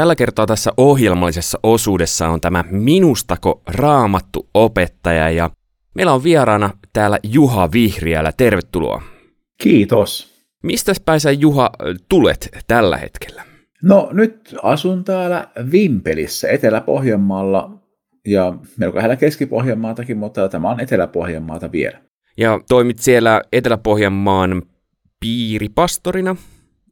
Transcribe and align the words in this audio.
Tällä 0.00 0.16
kertaa 0.16 0.46
tässä 0.46 0.72
ohjelmallisessa 0.76 1.58
osuudessa 1.62 2.28
on 2.28 2.40
tämä 2.40 2.64
Minustako 2.70 3.62
raamattu 3.66 4.48
opettaja 4.54 5.30
ja 5.30 5.50
meillä 5.94 6.12
on 6.12 6.24
vieraana 6.24 6.70
täällä 6.92 7.18
Juha 7.22 7.72
Vihriälä. 7.72 8.32
Tervetuloa. 8.36 9.02
Kiitos. 9.62 10.34
Mistä 10.62 10.92
päin 11.04 11.20
sä 11.20 11.30
Juha 11.30 11.70
tulet 12.08 12.48
tällä 12.66 12.96
hetkellä? 12.96 13.42
No 13.82 14.08
nyt 14.12 14.54
asun 14.62 15.04
täällä 15.04 15.48
Vimpelissä 15.72 16.48
Etelä-Pohjanmaalla 16.48 17.70
ja 18.26 18.54
melko 18.76 18.96
lähellä 18.96 19.16
Keski-Pohjanmaatakin, 19.16 20.16
mutta 20.16 20.48
tämä 20.48 20.70
on 20.70 20.80
Etelä-Pohjanmaata 20.80 21.72
vielä. 21.72 22.00
Ja 22.36 22.60
toimit 22.68 22.98
siellä 22.98 23.42
Etelä-Pohjanmaan 23.52 24.62
piiripastorina, 25.20 26.36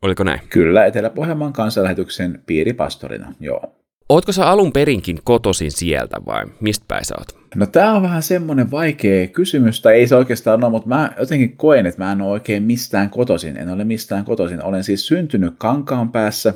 oliko 0.02 0.24
näin? 0.24 0.40
Kyllä, 0.50 0.86
Etelä-Pohjanmaan 0.86 1.52
kansanlähetyksen 1.52 2.42
piiripastorina, 2.46 3.34
joo. 3.40 3.74
Ootko 4.08 4.32
sä 4.32 4.46
alun 4.46 4.72
perinkin 4.72 5.18
kotosin 5.25 5.72
sieltä 5.72 6.16
vai 6.26 6.44
mistä 6.61 6.84
päin 6.89 7.04
sä 7.04 7.14
oot? 7.18 7.39
No 7.54 7.66
tää 7.66 7.93
on 7.93 8.03
vähän 8.03 8.22
semmoinen 8.22 8.70
vaikea 8.70 9.26
kysymys, 9.26 9.82
tai 9.82 9.94
ei 9.94 10.06
se 10.06 10.16
oikeastaan 10.16 10.64
ole, 10.64 10.70
mutta 10.70 10.89
mä 10.89 11.12
jotenkin 11.18 11.56
koen, 11.56 11.86
että 11.86 12.04
mä 12.04 12.12
en 12.12 12.22
ole 12.22 12.30
oikein 12.30 12.62
mistään 12.62 13.11
kotosin. 13.11 13.56
En 13.56 13.68
ole 13.68 13.84
mistään 13.84 14.25
kotosin. 14.25 14.64
Olen 14.64 14.84
siis 14.84 15.06
syntynyt 15.06 15.54
Kankaan 15.58 16.12
päässä 16.12 16.54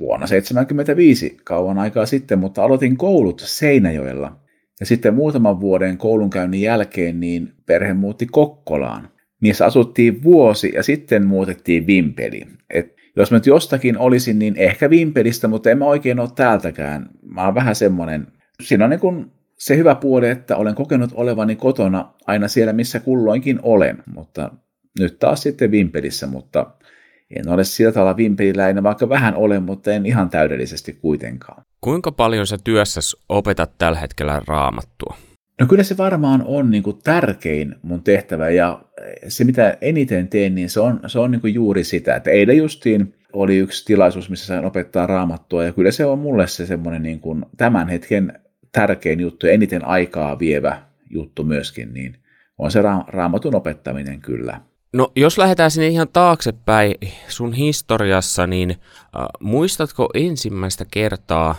vuonna 0.00 0.26
1975, 0.26 1.36
kauan 1.44 1.78
aikaa 1.78 2.06
sitten, 2.06 2.38
mutta 2.38 2.64
aloitin 2.64 2.96
koulut 2.96 3.42
Seinäjoella. 3.44 4.36
Ja 4.80 4.86
sitten 4.86 5.14
muutaman 5.14 5.60
vuoden 5.60 5.98
koulunkäynnin 5.98 6.60
jälkeen 6.60 7.20
niin 7.20 7.52
perhe 7.66 7.94
muutti 7.94 8.26
Kokkolaan. 8.26 9.08
Niissä 9.42 9.66
asuttiin 9.66 10.22
vuosi 10.22 10.72
ja 10.74 10.82
sitten 10.82 11.26
muutettiin 11.26 11.86
Vimpeliin. 11.86 12.58
Et 12.70 12.96
jos 13.16 13.30
mä 13.30 13.36
nyt 13.36 13.46
jostakin 13.46 13.98
olisin, 13.98 14.38
niin 14.38 14.56
ehkä 14.56 14.90
Vimpelistä, 14.90 15.48
mutta 15.48 15.70
en 15.70 15.78
mä 15.78 15.84
oikein 15.84 16.20
ole 16.20 16.28
täältäkään. 16.34 17.08
Mä 17.22 17.44
oon 17.44 17.54
vähän 17.54 17.74
semmoinen, 17.74 18.26
siinä 18.62 18.84
on 18.84 18.90
niin 18.90 19.00
kuin 19.00 19.26
se 19.58 19.76
hyvä 19.76 19.94
puoli, 19.94 20.28
että 20.28 20.56
olen 20.56 20.74
kokenut 20.74 21.10
olevani 21.14 21.56
kotona 21.56 22.12
aina 22.26 22.48
siellä, 22.48 22.72
missä 22.72 23.00
kulloinkin 23.00 23.60
olen, 23.62 24.02
mutta 24.14 24.50
nyt 24.98 25.18
taas 25.18 25.42
sitten 25.42 25.70
Vimpelissä, 25.70 26.26
mutta 26.26 26.66
en 27.36 27.48
ole 27.48 27.64
sillä 27.64 27.92
tavalla 27.92 28.16
vimpeliläinen, 28.16 28.82
vaikka 28.82 29.08
vähän 29.08 29.34
olen, 29.34 29.62
mutta 29.62 29.92
en 29.92 30.06
ihan 30.06 30.30
täydellisesti 30.30 30.92
kuitenkaan. 30.92 31.64
Kuinka 31.80 32.12
paljon 32.12 32.46
sä 32.46 32.56
työssäsi 32.64 33.16
opetat 33.28 33.70
tällä 33.78 33.98
hetkellä 33.98 34.42
raamattua? 34.46 35.16
No 35.60 35.66
kyllä 35.66 35.82
se 35.82 35.96
varmaan 35.96 36.44
on 36.46 36.70
niin 36.70 36.82
kuin 36.82 36.98
tärkein 37.04 37.74
mun 37.82 38.02
tehtävä 38.02 38.50
ja 38.50 38.82
se 39.28 39.44
mitä 39.44 39.76
eniten 39.80 40.28
teen, 40.28 40.54
niin 40.54 40.70
se 40.70 40.80
on, 40.80 41.00
se 41.06 41.18
on 41.18 41.30
niin 41.30 41.40
kuin 41.40 41.54
juuri 41.54 41.84
sitä, 41.84 42.16
että 42.16 42.30
eilen 42.30 42.56
justiin 42.56 43.14
oli 43.32 43.56
yksi 43.56 43.84
tilaisuus, 43.84 44.30
missä 44.30 44.46
sain 44.46 44.64
opettaa 44.64 45.06
raamattua 45.06 45.64
ja 45.64 45.72
kyllä 45.72 45.90
se 45.90 46.04
on 46.04 46.18
mulle 46.18 46.46
se 46.46 46.66
semmoinen 46.66 47.02
niin 47.02 47.20
kuin 47.20 47.44
tämän 47.56 47.88
hetken 47.88 48.40
tärkein 48.72 49.20
juttu 49.20 49.46
ja 49.46 49.52
eniten 49.52 49.84
aikaa 49.84 50.38
vievä 50.38 50.82
juttu 51.10 51.44
myöskin, 51.44 51.94
niin 51.94 52.16
on 52.58 52.70
se 52.70 52.82
ra- 52.82 53.04
raamatun 53.08 53.54
opettaminen 53.54 54.20
kyllä. 54.20 54.60
No 54.92 55.12
jos 55.16 55.38
lähdetään 55.38 55.70
sinne 55.70 55.88
ihan 55.88 56.08
taaksepäin 56.12 56.94
sun 57.28 57.52
historiassa, 57.52 58.46
niin 58.46 58.70
äh, 58.70 58.76
muistatko 59.40 60.08
ensimmäistä 60.14 60.84
kertaa 60.90 61.54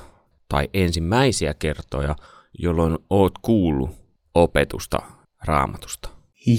tai 0.50 0.70
ensimmäisiä 0.74 1.54
kertoja, 1.54 2.16
jolloin 2.60 2.98
oot 3.10 3.34
kuullut 3.42 3.90
opetusta 4.36 5.02
raamatusta? 5.46 6.10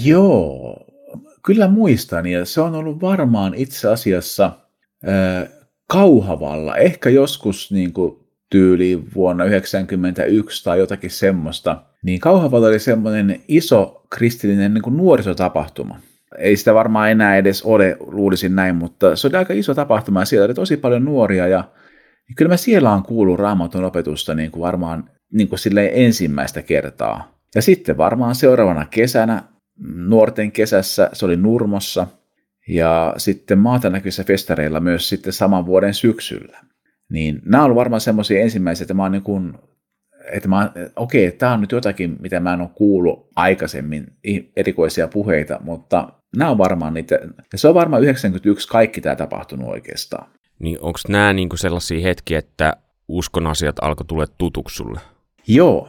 Joo, 0.04 0.86
kyllä 1.46 1.68
muistan 1.68 2.26
ja 2.26 2.44
se 2.44 2.60
on 2.60 2.74
ollut 2.74 3.00
varmaan 3.00 3.54
itse 3.54 3.88
asiassa 3.88 4.44
äh, 5.08 5.48
Kauhavalla, 5.88 6.76
ehkä 6.76 7.10
joskus 7.10 7.72
niin 7.72 7.92
kuin 7.92 8.16
tyyliin 8.50 9.14
vuonna 9.14 9.44
1991 9.44 10.64
tai 10.64 10.78
jotakin 10.78 11.10
semmoista, 11.10 11.82
niin 12.02 12.20
Kauhavalla 12.20 12.66
oli 12.66 12.78
semmoinen 12.78 13.40
iso 13.48 14.06
kristillinen 14.10 14.74
niin 14.74 14.82
kuin 14.82 14.96
nuorisotapahtuma 14.96 15.98
ei 16.38 16.56
sitä 16.56 16.74
varmaan 16.74 17.10
enää 17.10 17.36
edes 17.36 17.62
ole, 17.62 17.96
luulisin 18.00 18.56
näin, 18.56 18.76
mutta 18.76 19.16
se 19.16 19.26
oli 19.26 19.36
aika 19.36 19.54
iso 19.54 19.74
tapahtuma 19.74 20.20
ja 20.20 20.24
siellä 20.24 20.44
oli 20.44 20.54
tosi 20.54 20.76
paljon 20.76 21.04
nuoria 21.04 21.48
ja 21.48 21.64
niin 22.28 22.36
kyllä 22.36 22.48
mä 22.48 22.56
siellä 22.56 22.90
on 22.90 23.02
kuullut 23.02 23.38
raamatun 23.38 23.84
opetusta 23.84 24.34
niin 24.34 24.50
kuin 24.50 24.60
varmaan 24.60 25.10
niin 25.34 25.48
kuin 25.48 25.58
ensimmäistä 25.92 26.62
kertaa. 26.62 27.38
Ja 27.54 27.62
sitten 27.62 27.96
varmaan 27.96 28.34
seuraavana 28.34 28.86
kesänä, 28.90 29.42
nuorten 29.94 30.52
kesässä, 30.52 31.10
se 31.12 31.24
oli 31.24 31.36
Nurmossa 31.36 32.06
ja 32.68 33.14
sitten 33.16 33.58
maatanäköisissä 33.58 34.24
festareilla 34.24 34.80
myös 34.80 35.08
sitten 35.08 35.32
saman 35.32 35.66
vuoden 35.66 35.94
syksyllä. 35.94 36.58
Niin 37.10 37.42
nämä 37.44 37.64
on 37.64 37.74
varmaan 37.74 38.00
semmoisia 38.00 38.42
ensimmäisiä, 38.42 38.84
että 38.84 38.94
mä 38.94 39.02
oon 39.02 39.12
niin 39.12 39.22
kuin 39.22 39.54
että 40.32 40.48
mä, 40.48 40.72
okei, 40.96 41.32
tämä 41.32 41.52
on 41.52 41.60
nyt 41.60 41.72
jotakin, 41.72 42.16
mitä 42.20 42.40
mä 42.40 42.54
en 42.54 42.60
ole 42.60 42.70
kuullut 42.74 43.28
aikaisemmin, 43.36 44.06
erikoisia 44.56 45.08
puheita, 45.08 45.58
mutta 45.62 46.08
nämä 46.36 46.50
on 46.50 46.58
varmaan 46.58 46.94
niitä, 46.94 47.18
ja 47.52 47.58
se 47.58 47.68
on 47.68 47.74
varmaan 47.74 48.02
91 48.02 48.68
kaikki 48.68 49.00
tämä 49.00 49.16
tapahtunut 49.16 49.68
oikeastaan. 49.68 50.26
Niin 50.58 50.78
onko 50.80 50.98
nämä 51.08 51.32
niinku 51.32 51.56
sellaisia 51.56 52.00
hetkiä, 52.00 52.38
että 52.38 52.76
uskon 53.08 53.46
asiat 53.46 53.76
alkoi 53.82 54.06
tulla 54.06 54.26
tutuksi 54.38 54.76
sulle? 54.76 55.00
Joo, 55.46 55.88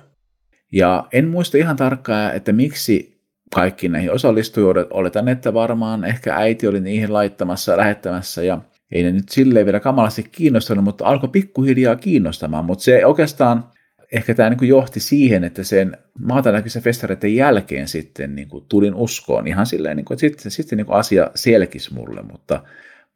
ja 0.72 1.08
en 1.14 1.28
muista 1.28 1.58
ihan 1.58 1.76
tarkkaan, 1.76 2.36
että 2.36 2.54
miksi 2.54 3.22
kaikki 3.56 3.90
näihin 3.90 4.12
osallistujat, 4.12 4.88
oletan, 4.90 5.28
että 5.28 5.54
varmaan 5.54 6.06
ehkä 6.06 6.36
äiti 6.36 6.68
oli 6.68 6.80
niihin 6.80 7.14
laittamassa 7.14 7.72
ja 7.72 7.78
lähettämässä, 7.78 8.44
ja 8.44 8.62
ei 8.92 9.04
ne 9.04 9.12
nyt 9.12 9.30
silleen 9.30 9.66
vielä 9.66 9.80
kamalasti 9.80 10.24
kiinnostanut, 10.24 10.84
mutta 10.84 11.06
alkoi 11.06 11.30
pikkuhiljaa 11.30 11.96
kiinnostamaan, 11.96 12.66
mutta 12.66 12.84
se 12.84 13.06
oikeastaan 13.06 13.64
ehkä 14.12 14.34
tämä 14.34 14.50
niin 14.50 14.68
johti 14.68 15.00
siihen, 15.00 15.44
että 15.44 15.64
sen 15.64 15.98
maatanäköisen 16.20 16.84
festareiden 16.84 17.36
jälkeen 17.36 17.88
sitten 17.88 18.36
niin 18.36 18.48
kuin 18.48 18.66
tulin 18.70 18.96
uskoon. 18.96 19.48
Ihan 19.48 19.66
silleen, 19.66 19.98
niin 19.98 20.06
kuin, 20.06 20.16
että 20.16 20.22
sitten, 20.22 20.52
sitten 20.52 20.78
niin 20.78 20.86
kuin 20.86 20.98
asia 20.98 21.32
selkisi 21.36 21.94
mulle, 21.94 22.22
mutta, 22.32 22.64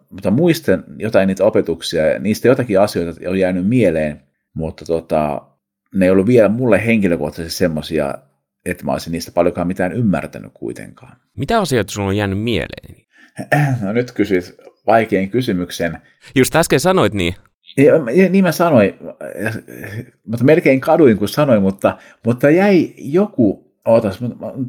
mutta 0.10 0.32
muistan 0.32 0.84
jotain 0.98 1.28
niitä 1.28 1.46
opetuksia 1.46 2.08
ja 2.08 2.20
niistä 2.20 2.48
jotakin 2.48 2.80
asioita 2.80 3.30
on 3.30 3.40
jäänyt 3.40 3.68
mieleen, 3.68 4.22
mutta 4.54 4.86
tota, 4.86 5.42
ne 5.96 6.06
ei 6.06 6.12
ollut 6.12 6.28
vielä 6.28 6.50
mulle 6.50 6.86
henkilökohtaisesti 6.86 7.58
semmoisia, 7.58 8.14
että 8.66 8.86
mä 8.86 8.92
olisin 8.92 9.12
niistä 9.12 9.32
paljonkaan 9.32 9.68
mitään 9.68 9.94
ymmärtänyt 9.94 10.52
kuitenkaan. 10.54 11.18
Mitä 11.38 11.60
asioita 11.60 11.92
sulla 11.92 12.08
on 12.08 12.18
jäänyt 12.18 12.40
mieleen? 12.40 12.96
No 13.82 13.94
nyt 13.94 14.12
kysyt 14.12 14.56
vaikean 14.88 15.30
kysymyksen. 15.30 15.98
Just 16.36 16.56
äsken 16.56 16.80
sanoit 16.80 17.14
niin. 17.14 17.36
Ja, 17.78 18.30
niin 18.30 18.44
mä 18.44 18.52
sanoin, 18.52 18.94
mutta 20.28 20.46
melkein 20.46 20.80
kaduin 20.80 21.18
kun 21.18 21.30
sanoin, 21.30 21.62
mutta, 21.62 21.98
mutta 22.26 22.50
jäi 22.50 22.94
joku, 22.98 23.74
ootas, 23.86 24.20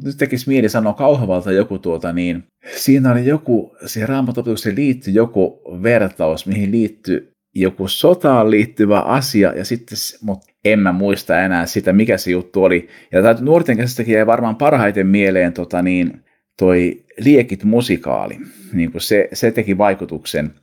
nyt 0.03 0.17
tekisi 0.17 0.49
mieli 0.49 0.69
sanoa 0.69 0.93
kauhavalta 0.93 1.51
joku 1.51 1.79
tuota, 1.79 2.13
niin 2.13 2.43
siinä 2.75 3.11
oli 3.11 3.25
joku, 3.25 3.75
siihen 3.85 4.09
raamatopetukseen 4.09 4.75
liittyi 4.75 5.13
joku 5.13 5.61
vertaus, 5.83 6.47
mihin 6.47 6.71
liittyi 6.71 7.31
joku 7.55 7.87
sotaan 7.87 8.51
liittyvä 8.51 8.99
asia, 8.99 9.53
ja 9.55 9.65
sitten, 9.65 9.97
mutta 10.21 10.50
en 10.65 10.79
mä 10.79 10.91
muista 10.91 11.39
enää 11.39 11.65
sitä, 11.65 11.93
mikä 11.93 12.17
se 12.17 12.31
juttu 12.31 12.63
oli. 12.63 12.87
Ja 13.11 13.21
tämä 13.21 13.35
nuorten 13.41 13.77
käsistäkin 13.77 14.15
jäi 14.15 14.25
varmaan 14.25 14.55
parhaiten 14.55 15.07
mieleen 15.07 15.53
tota, 15.53 15.81
niin, 15.81 16.23
toi 16.59 17.03
Liekit 17.17 17.63
musikaali, 17.63 18.37
niin 18.73 18.91
kuin 18.91 19.01
se, 19.01 19.29
se 19.33 19.51
teki 19.51 19.77
vaikutuksen. 19.77 20.53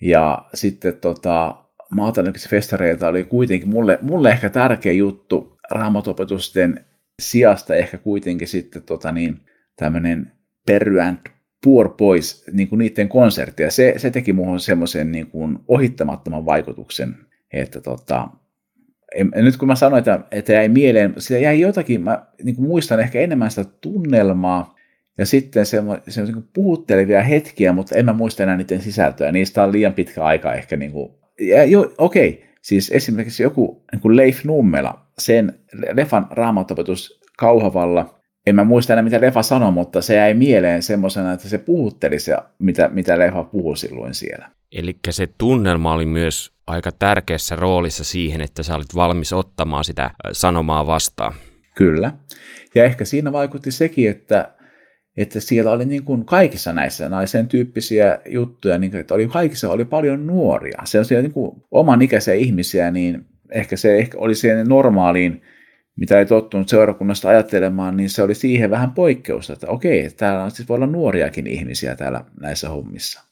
Ja 0.00 0.48
sitten 0.54 0.94
tota, 0.96 1.64
maatalous 1.90 2.48
festareilta 2.48 3.08
oli 3.08 3.24
kuitenkin 3.24 3.68
mulle, 3.68 3.98
mulle 4.02 4.30
ehkä 4.30 4.50
tärkeä 4.50 4.92
juttu 4.92 5.58
raamatopetusten 5.70 6.84
sijasta 7.22 7.74
ehkä 7.74 7.98
kuitenkin 7.98 8.48
sitten 8.48 8.82
tota 8.82 9.12
niin, 9.12 9.40
tämmöinen 9.76 10.32
Perry 10.66 11.00
and 11.00 11.18
Poor 11.64 11.88
Boys, 11.88 12.44
niin 12.52 12.68
kuin 12.68 12.78
niiden 12.78 13.08
konsertti, 13.08 13.62
ja 13.62 13.70
se, 13.70 13.94
se 13.96 14.10
teki 14.10 14.32
muuhun 14.32 14.60
semmoisen 14.60 15.12
niin 15.12 15.26
kuin 15.26 15.58
ohittamattoman 15.68 16.46
vaikutuksen, 16.46 17.14
että 17.52 17.80
tota, 17.80 18.28
en, 19.14 19.30
nyt 19.34 19.56
kun 19.56 19.68
mä 19.68 19.74
sanoin, 19.74 19.98
että, 19.98 20.20
että 20.30 20.52
jäi 20.52 20.68
mieleen, 20.68 21.14
sitä 21.18 21.38
jäi 21.38 21.60
jotakin, 21.60 22.00
mä 22.00 22.26
niin 22.42 22.56
kuin 22.56 22.68
muistan 22.68 23.00
ehkä 23.00 23.20
enemmän 23.20 23.50
sitä 23.50 23.70
tunnelmaa, 23.80 24.78
ja 25.18 25.26
sitten 25.26 25.66
se, 25.66 25.82
niin 25.82 26.48
puhuttelevia 26.54 27.22
hetkiä, 27.22 27.72
mutta 27.72 27.96
en 27.96 28.04
mä 28.04 28.12
muista 28.12 28.42
enää 28.42 28.56
niiden 28.56 28.80
sisältöä. 28.80 29.32
Niistä 29.32 29.64
on 29.64 29.72
liian 29.72 29.94
pitkä 29.94 30.24
aika 30.24 30.54
ehkä 30.54 30.76
niin 30.76 30.92
kuin 30.92 31.18
ja 31.40 31.64
jo, 31.64 31.92
okei, 31.98 32.44
siis 32.62 32.90
esimerkiksi 32.90 33.42
joku 33.42 33.84
niin 33.92 34.00
kuin 34.00 34.16
Leif 34.16 34.44
Nummela, 34.44 35.00
sen 35.18 35.58
Lefan 35.92 36.26
raamatopetus 36.30 37.20
Kauhavalla, 37.38 38.17
en 38.46 38.54
mä 38.54 38.64
muista 38.64 38.92
enää 38.92 39.02
mitä 39.02 39.20
Lefa 39.20 39.42
sanoi, 39.42 39.72
mutta 39.72 40.02
se 40.02 40.14
jäi 40.14 40.34
mieleen 40.34 40.82
semmoisena, 40.82 41.32
että 41.32 41.48
se 41.48 41.58
puhutteli 41.58 42.18
se, 42.18 42.36
mitä, 42.58 42.88
mitä 42.92 43.18
Lefa 43.18 43.44
puhui 43.44 43.76
silloin 43.76 44.14
siellä. 44.14 44.50
Eli 44.72 44.96
se 45.10 45.28
tunnelma 45.38 45.94
oli 45.94 46.06
myös 46.06 46.52
aika 46.66 46.92
tärkeässä 46.92 47.56
roolissa 47.56 48.04
siihen, 48.04 48.40
että 48.40 48.62
sä 48.62 48.74
olit 48.74 48.94
valmis 48.94 49.32
ottamaan 49.32 49.84
sitä 49.84 50.10
sanomaa 50.32 50.86
vastaan. 50.86 51.34
Kyllä. 51.74 52.12
Ja 52.74 52.84
ehkä 52.84 53.04
siinä 53.04 53.32
vaikutti 53.32 53.70
sekin, 53.70 54.10
että, 54.10 54.54
että 55.16 55.40
siellä 55.40 55.70
oli 55.70 55.84
niin 55.84 56.04
kuin 56.04 56.24
kaikissa 56.24 56.72
näissä 56.72 57.08
naisen 57.08 57.48
tyyppisiä 57.48 58.18
juttuja, 58.26 58.78
niin 58.78 58.96
että 58.96 59.14
oli 59.14 59.28
kaikissa 59.28 59.70
oli 59.70 59.84
paljon 59.84 60.26
nuoria. 60.26 60.82
Se 60.84 60.98
on 60.98 61.04
niin 61.10 61.32
kuin 61.32 61.62
oman 61.70 62.02
ikäisiä 62.02 62.34
ihmisiä, 62.34 62.90
niin 62.90 63.26
ehkä 63.52 63.76
se 63.76 63.98
ehkä 63.98 64.18
oli 64.18 64.34
siihen 64.34 64.66
normaaliin, 64.68 65.42
mitä 65.98 66.18
ei 66.18 66.26
tottunut 66.26 66.68
seurakunnasta 66.68 67.28
ajattelemaan, 67.28 67.96
niin 67.96 68.10
se 68.10 68.22
oli 68.22 68.34
siihen 68.34 68.70
vähän 68.70 68.90
poikkeusta, 68.90 69.52
että 69.52 69.66
okei, 69.68 70.10
täällä 70.10 70.44
on 70.44 70.50
siis 70.50 70.68
voi 70.68 70.74
olla 70.74 70.86
nuoriakin 70.86 71.46
ihmisiä 71.46 71.96
täällä 71.96 72.24
näissä 72.40 72.68
hommissa. 72.68 73.22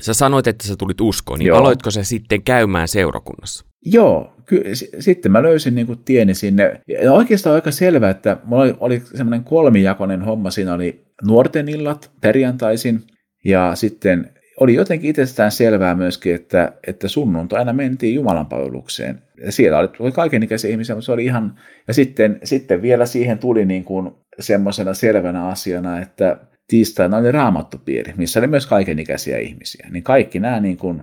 Sä 0.00 0.14
sanoit, 0.14 0.46
että 0.46 0.68
sä 0.68 0.76
tulit 0.76 1.00
uskoon, 1.00 1.38
niin 1.38 1.46
Joo. 1.46 1.58
aloitko 1.58 1.90
se 1.90 2.04
sitten 2.04 2.42
käymään 2.42 2.88
seurakunnassa? 2.88 3.64
Joo, 3.86 4.34
ky- 4.46 4.64
sitten 5.00 5.32
mä 5.32 5.42
löysin 5.42 5.74
niin 5.74 5.86
kuin 5.86 5.98
tieni 6.04 6.34
sinne. 6.34 6.80
Ja 7.02 7.12
oikeastaan 7.12 7.54
aika 7.54 7.70
selvää, 7.70 8.10
että 8.10 8.36
mulla 8.44 8.62
oli, 8.62 8.74
oli 8.80 9.02
semmoinen 9.14 9.44
kolmijakoinen 9.44 10.22
homma. 10.22 10.50
Siinä 10.50 10.74
oli 10.74 11.04
nuorten 11.26 11.68
illat 11.68 12.10
perjantaisin 12.20 13.02
ja 13.44 13.74
sitten 13.74 14.30
oli 14.60 14.74
jotenkin 14.74 15.10
itsestään 15.10 15.50
selvää 15.50 15.94
myöskin, 15.94 16.34
että, 16.34 16.72
että 16.86 17.08
sunnuntaina 17.08 17.72
mentiin 17.72 18.14
Jumalan 18.14 18.46
palvelukseen. 18.46 19.22
Ja 19.44 19.52
siellä 19.52 19.78
oli, 19.78 19.88
oli 19.98 20.12
kaikenikäisiä 20.12 20.70
ihmisiä, 20.70 20.94
mutta 20.94 21.06
se 21.06 21.12
oli 21.12 21.24
ihan... 21.24 21.58
Ja 21.88 21.94
sitten, 21.94 22.40
sitten 22.44 22.82
vielä 22.82 23.06
siihen 23.06 23.38
tuli 23.38 23.64
niin 23.64 23.84
kuin 23.84 24.10
semmoisena 24.40 24.94
selvänä 24.94 25.46
asiana, 25.46 26.00
että 26.00 26.36
tiistaina 26.68 27.16
oli 27.16 27.32
raamattupiiri, 27.32 28.12
missä 28.16 28.40
oli 28.40 28.46
myös 28.46 28.66
kaikenikäisiä 28.66 29.38
ihmisiä. 29.38 29.88
Niin 29.90 30.02
kaikki 30.02 30.40
nämä 30.40 30.60
niin 30.60 30.76
kuin 30.76 31.02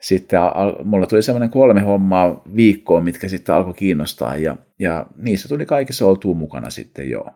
sitten 0.00 0.40
mulla 0.84 1.06
tuli 1.06 1.22
semmoinen 1.22 1.50
kolme 1.50 1.80
hommaa 1.80 2.42
viikkoon, 2.56 3.04
mitkä 3.04 3.28
sitten 3.28 3.54
alkoi 3.54 3.74
kiinnostaa 3.74 4.36
ja, 4.36 4.56
ja 4.78 5.06
niissä 5.16 5.48
tuli 5.48 5.66
kaikissa 5.66 6.06
oltua 6.06 6.34
mukana 6.34 6.70
sitten 6.70 7.10
joo. 7.10 7.30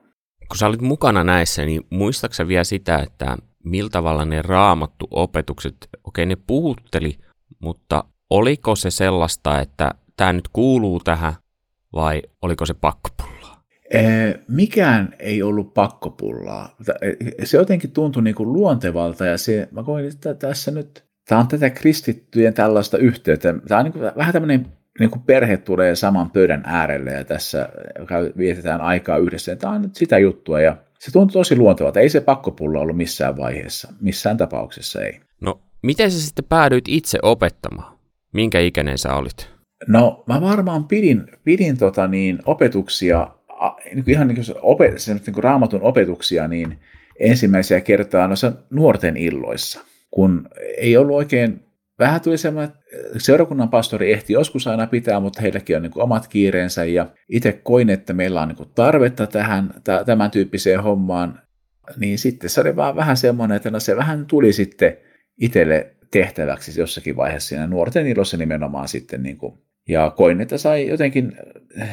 Kun 0.48 0.56
sä 0.58 0.66
olit 0.66 0.80
mukana 0.80 1.24
näissä, 1.24 1.64
niin 1.64 1.82
muistaaksä 1.90 2.48
vielä 2.48 2.64
sitä, 2.64 2.98
että 2.98 3.36
millä 3.64 3.90
tavalla 3.90 4.24
ne 4.24 4.42
raamattu 4.42 5.08
opetukset, 5.10 5.76
okei 6.04 6.26
ne 6.26 6.36
puhutteli, 6.46 7.18
mutta 7.58 8.04
oliko 8.30 8.76
se 8.76 8.90
sellaista, 8.90 9.60
että 9.60 9.90
tämä 10.16 10.32
nyt 10.32 10.48
kuuluu 10.52 11.00
tähän 11.00 11.32
vai 11.92 12.22
oliko 12.42 12.66
se 12.66 12.74
pakkopullaa? 12.74 13.64
Mikään 14.48 15.14
ei 15.18 15.42
ollut 15.42 15.74
pakkopullaa. 15.74 16.76
Se 17.44 17.56
jotenkin 17.56 17.90
tuntui 17.90 18.22
niin 18.22 18.34
kuin 18.34 18.52
luontevalta 18.52 19.26
ja 19.26 19.38
se, 19.38 19.68
mä 19.70 19.82
koin, 19.82 20.08
että 20.08 20.34
tässä 20.34 20.70
nyt 20.70 21.04
tämä 21.28 21.40
on 21.40 21.48
tätä 21.48 21.70
kristittyjen 21.70 22.54
tällaista 22.54 22.98
yhteyttä. 22.98 23.54
Tämä 23.68 23.78
on 23.78 23.84
niin 23.84 23.92
kuin, 23.92 24.12
vähän 24.16 24.32
tämmöinen 24.32 24.66
niin 25.00 25.10
kuin 25.10 25.22
perhe 25.22 25.56
tulee 25.56 25.96
saman 25.96 26.30
pöydän 26.30 26.62
äärelle 26.66 27.12
ja 27.12 27.24
tässä 27.24 27.68
vietetään 28.38 28.80
aikaa 28.80 29.18
yhdessä. 29.18 29.56
Tämä 29.56 29.72
on 29.72 29.82
nyt 29.82 29.94
sitä 29.94 30.18
juttua 30.18 30.60
ja 30.60 30.76
se 31.00 31.12
tuntuu 31.12 31.32
tosi 31.32 31.56
luontevalta. 31.56 32.00
Ei 32.00 32.08
se 32.08 32.20
pakkopulla 32.20 32.80
ollut 32.80 32.96
missään 32.96 33.36
vaiheessa, 33.36 33.92
missään 34.00 34.36
tapauksessa 34.36 35.02
ei. 35.02 35.20
No, 35.40 35.60
miten 35.82 36.10
sä 36.10 36.20
sitten 36.20 36.44
päädyit 36.44 36.84
itse 36.88 37.18
opettamaan? 37.22 37.98
Minkä 38.32 38.60
ikäinen 38.60 38.98
sä 38.98 39.14
olit? 39.14 39.50
No, 39.88 40.24
mä 40.26 40.40
varmaan 40.40 40.84
pidin, 40.84 41.26
pidin 41.44 41.78
tota 41.78 42.06
niin, 42.06 42.38
opetuksia, 42.46 43.28
niin 43.94 44.04
ihan 44.06 44.28
niin 44.28 44.44
kuin, 44.44 44.56
opet, 44.62 44.94
niin 45.06 45.34
kuin 45.34 45.44
raamatun 45.44 45.82
opetuksia, 45.82 46.48
niin 46.48 46.78
ensimmäisiä 47.20 47.80
kertaa 47.80 48.26
noissa 48.26 48.52
nuorten 48.70 49.16
illoissa 49.16 49.80
kun 50.10 50.48
ei 50.78 50.96
ollut 50.96 51.16
oikein, 51.16 51.64
vähän 51.98 52.20
tuli 52.20 52.38
semmoinen, 52.38 52.72
seurakunnan 53.18 53.68
pastori 53.68 54.12
ehti 54.12 54.32
joskus 54.32 54.66
aina 54.66 54.86
pitää, 54.86 55.20
mutta 55.20 55.40
heilläkin 55.40 55.76
on 55.76 55.82
niin 55.82 55.92
kuin 55.92 56.02
omat 56.02 56.28
kiireensä 56.28 56.84
ja 56.84 57.06
itse 57.28 57.52
koin, 57.52 57.90
että 57.90 58.12
meillä 58.12 58.42
on 58.42 58.48
niin 58.48 58.56
kuin 58.56 58.70
tarvetta 58.74 59.26
tähän, 59.26 59.70
tämän 60.06 60.30
tyyppiseen 60.30 60.82
hommaan, 60.82 61.40
niin 61.96 62.18
sitten 62.18 62.50
se 62.50 62.60
oli 62.60 62.76
vaan 62.76 62.96
vähän 62.96 63.16
semmoinen, 63.16 63.56
että 63.56 63.70
no 63.70 63.80
se 63.80 63.96
vähän 63.96 64.26
tuli 64.26 64.52
sitten 64.52 64.96
itselle 65.40 65.94
tehtäväksi 66.10 66.80
jossakin 66.80 67.16
vaiheessa 67.16 67.48
siinä 67.48 67.66
nuorten 67.66 68.06
ilossa 68.06 68.36
nimenomaan 68.36 68.88
sitten 68.88 69.22
niin 69.22 69.36
kuin 69.38 69.58
ja 69.88 70.10
koin, 70.16 70.40
että 70.40 70.58
sai 70.58 70.88
jotenkin 70.88 71.32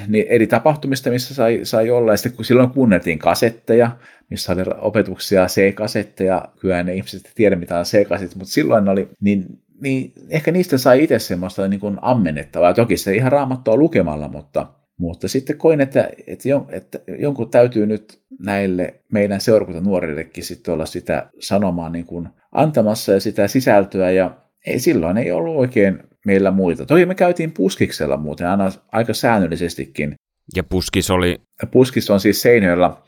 niin 0.08 0.26
eri 0.30 0.48
tapahtumista, 0.48 1.10
missä 1.10 1.34
sai, 1.34 1.60
sai 1.64 1.90
olla. 1.90 2.12
Ja 2.12 2.18
sitten 2.18 2.36
kun 2.36 2.46
silloin 2.46 2.70
kuunneltiin 2.70 3.20
kasetteja, 3.20 3.92
missä 4.30 4.54
oli 4.54 4.62
opetuksia 4.78 5.46
C-kasetteja, 5.46 6.46
kyllä 6.60 6.84
ne 6.84 6.94
ihmiset 6.94 7.32
tiedä 7.36 7.56
mitä 7.56 7.80
on 7.80 7.86
C-kaset, 7.86 8.36
mutta 8.36 8.54
silloin 8.54 8.90
oli, 8.90 9.10
niin, 9.22 9.46
niin 9.82 10.14
ehkä 10.30 10.52
niistä 10.52 10.78
sai 10.78 11.04
itse 11.04 11.20
semmoista 11.20 11.68
niin 11.68 11.80
kuin 11.80 11.98
ammennettavaa. 12.02 12.74
Toki 12.74 12.98
se 12.98 13.16
ihan 13.16 13.32
raamattua 13.32 13.76
lukemalla, 13.76 14.28
mutta, 14.28 14.68
mutta 14.98 15.28
sitten 15.28 15.58
koin, 15.58 15.82
että, 15.82 16.10
että, 16.28 16.50
jon, 16.50 16.66
että 16.70 17.00
jonkun 17.20 17.52
täytyy 17.52 17.86
nyt 17.86 18.22
näille 18.40 18.94
meidän 19.12 19.42
seurakunta 19.42 19.82
nuorillekin 19.82 20.44
sitten 20.44 20.74
olla 20.74 20.86
sitä 20.86 21.30
sanomaa 21.40 21.90
niin 21.90 22.06
kuin 22.06 22.30
antamassa 22.52 23.12
ja 23.12 23.20
sitä 23.20 23.48
sisältöä 23.48 24.12
ja 24.12 24.38
ei, 24.68 24.80
silloin 24.80 25.18
ei 25.18 25.32
ollut 25.32 25.56
oikein 25.56 26.00
meillä 26.26 26.52
muita. 26.52 26.86
Toki 26.86 27.06
me 27.06 27.16
käytiin 27.16 27.52
puskiksella 27.52 28.18
muuten 28.18 28.48
aina 28.48 28.72
aika 28.92 29.14
säännöllisestikin. 29.14 30.16
Ja 30.56 30.64
puskis 30.64 31.12
oli? 31.12 31.42
Puskis 31.72 32.10
on 32.10 32.20
siis 32.20 32.42
Seinäjoella, 32.42 33.02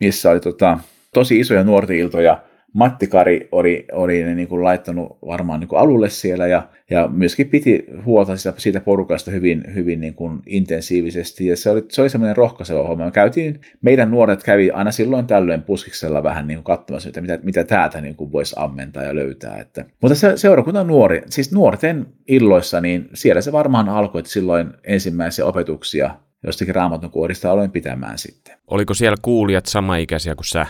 missä 0.00 0.30
oli 0.30 0.40
tota, 0.40 0.78
tosi 1.14 1.40
isoja 1.40 1.64
nuorten 1.64 1.96
iltoja 1.96 2.42
Matti 2.74 3.06
Kari 3.06 3.48
oli, 3.52 3.86
oli 3.92 4.22
ne 4.22 4.34
niin 4.34 4.48
kuin 4.48 4.64
laittanut 4.64 5.18
varmaan 5.26 5.60
niin 5.60 5.68
kuin 5.68 5.78
alulle 5.78 6.10
siellä 6.10 6.46
ja, 6.46 6.68
ja 6.90 7.08
myöskin 7.08 7.48
piti 7.48 7.86
huolta 8.04 8.36
siitä, 8.36 8.60
siitä 8.60 8.80
porukasta 8.80 9.30
hyvin, 9.30 9.64
hyvin 9.74 10.00
niin 10.00 10.14
kuin 10.14 10.42
intensiivisesti 10.46 11.46
ja 11.46 11.56
se 11.56 11.70
oli, 11.70 11.84
se 11.88 12.02
oli 12.02 12.10
semmoinen 12.10 12.36
rohkaiseva 12.36 12.88
homma. 12.88 13.04
Me 13.04 13.10
käytiin, 13.10 13.60
meidän 13.82 14.10
nuoret 14.10 14.42
kävi 14.42 14.70
aina 14.70 14.90
silloin 14.90 15.26
tällöin 15.26 15.62
puskiksella 15.62 16.22
vähän 16.22 16.46
niin 16.46 16.56
kuin 16.56 16.64
katsomassa, 16.64 17.08
että 17.08 17.20
mitä, 17.20 17.38
mitä 17.42 17.64
täältä 17.64 18.00
niin 18.00 18.16
kuin 18.16 18.32
voisi 18.32 18.54
ammentaa 18.58 19.02
ja 19.02 19.14
löytää. 19.14 19.56
Että. 19.56 19.84
Mutta 20.02 20.14
se, 20.14 20.36
seurakunta 20.36 20.84
nuori, 20.84 21.22
siis 21.30 21.52
nuorten 21.52 22.06
illoissa, 22.28 22.80
niin 22.80 23.08
siellä 23.14 23.40
se 23.40 23.52
varmaan 23.52 23.88
alkoi, 23.88 24.18
että 24.18 24.30
silloin 24.30 24.70
ensimmäisiä 24.84 25.46
opetuksia 25.46 26.10
jostakin 26.46 26.74
raamatun 26.74 27.10
kuorista 27.10 27.50
aloin 27.50 27.70
pitämään 27.70 28.18
sitten. 28.18 28.54
Oliko 28.66 28.94
siellä 28.94 29.16
kuulijat 29.22 29.66
samaikäisiä 29.66 30.34
kuin 30.34 30.46
sä? 30.46 30.66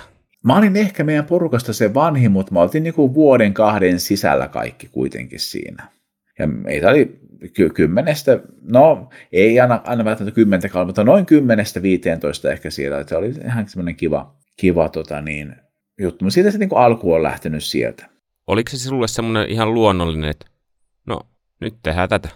Mä 0.46 0.56
olin 0.56 0.76
ehkä 0.76 1.04
meidän 1.04 1.24
porukasta 1.24 1.72
se 1.72 1.94
vanhin, 1.94 2.32
mutta 2.32 2.52
mä 2.52 2.60
oltiin 2.60 2.82
niinku 2.82 3.14
vuoden 3.14 3.54
kahden 3.54 4.00
sisällä 4.00 4.48
kaikki 4.48 4.88
kuitenkin 4.88 5.40
siinä. 5.40 5.88
Ja 6.38 6.46
meitä 6.46 6.88
oli 6.88 7.20
ky- 7.54 7.70
kymmenestä, 7.70 8.40
no 8.62 9.08
ei 9.32 9.60
aina, 9.60 9.80
aina 9.84 10.04
välttämättä 10.04 10.34
kymmentä 10.34 10.84
mutta 10.84 11.04
noin 11.04 11.26
kymmenestä 11.26 11.82
viiteentoista 11.82 12.52
ehkä 12.52 12.70
siellä. 12.70 13.04
Se 13.06 13.16
oli 13.16 13.34
ihan 13.44 13.68
semmoinen 13.68 13.96
kiva, 13.96 14.34
kiva 14.56 14.88
tota 14.88 15.20
niin, 15.20 15.56
juttu. 16.00 16.24
Mutta 16.24 16.34
siitä 16.34 16.50
se 16.50 16.58
niin 16.58 16.70
alku 16.74 17.12
on 17.12 17.22
lähtenyt 17.22 17.64
sieltä. 17.64 18.06
Oliko 18.46 18.70
se 18.70 18.78
sinulle 18.78 19.08
semmoinen 19.08 19.48
ihan 19.48 19.74
luonnollinen, 19.74 20.30
että 20.30 20.46
no 21.06 21.20
nyt 21.60 21.74
tehdään 21.82 22.08
tätä? 22.08 22.28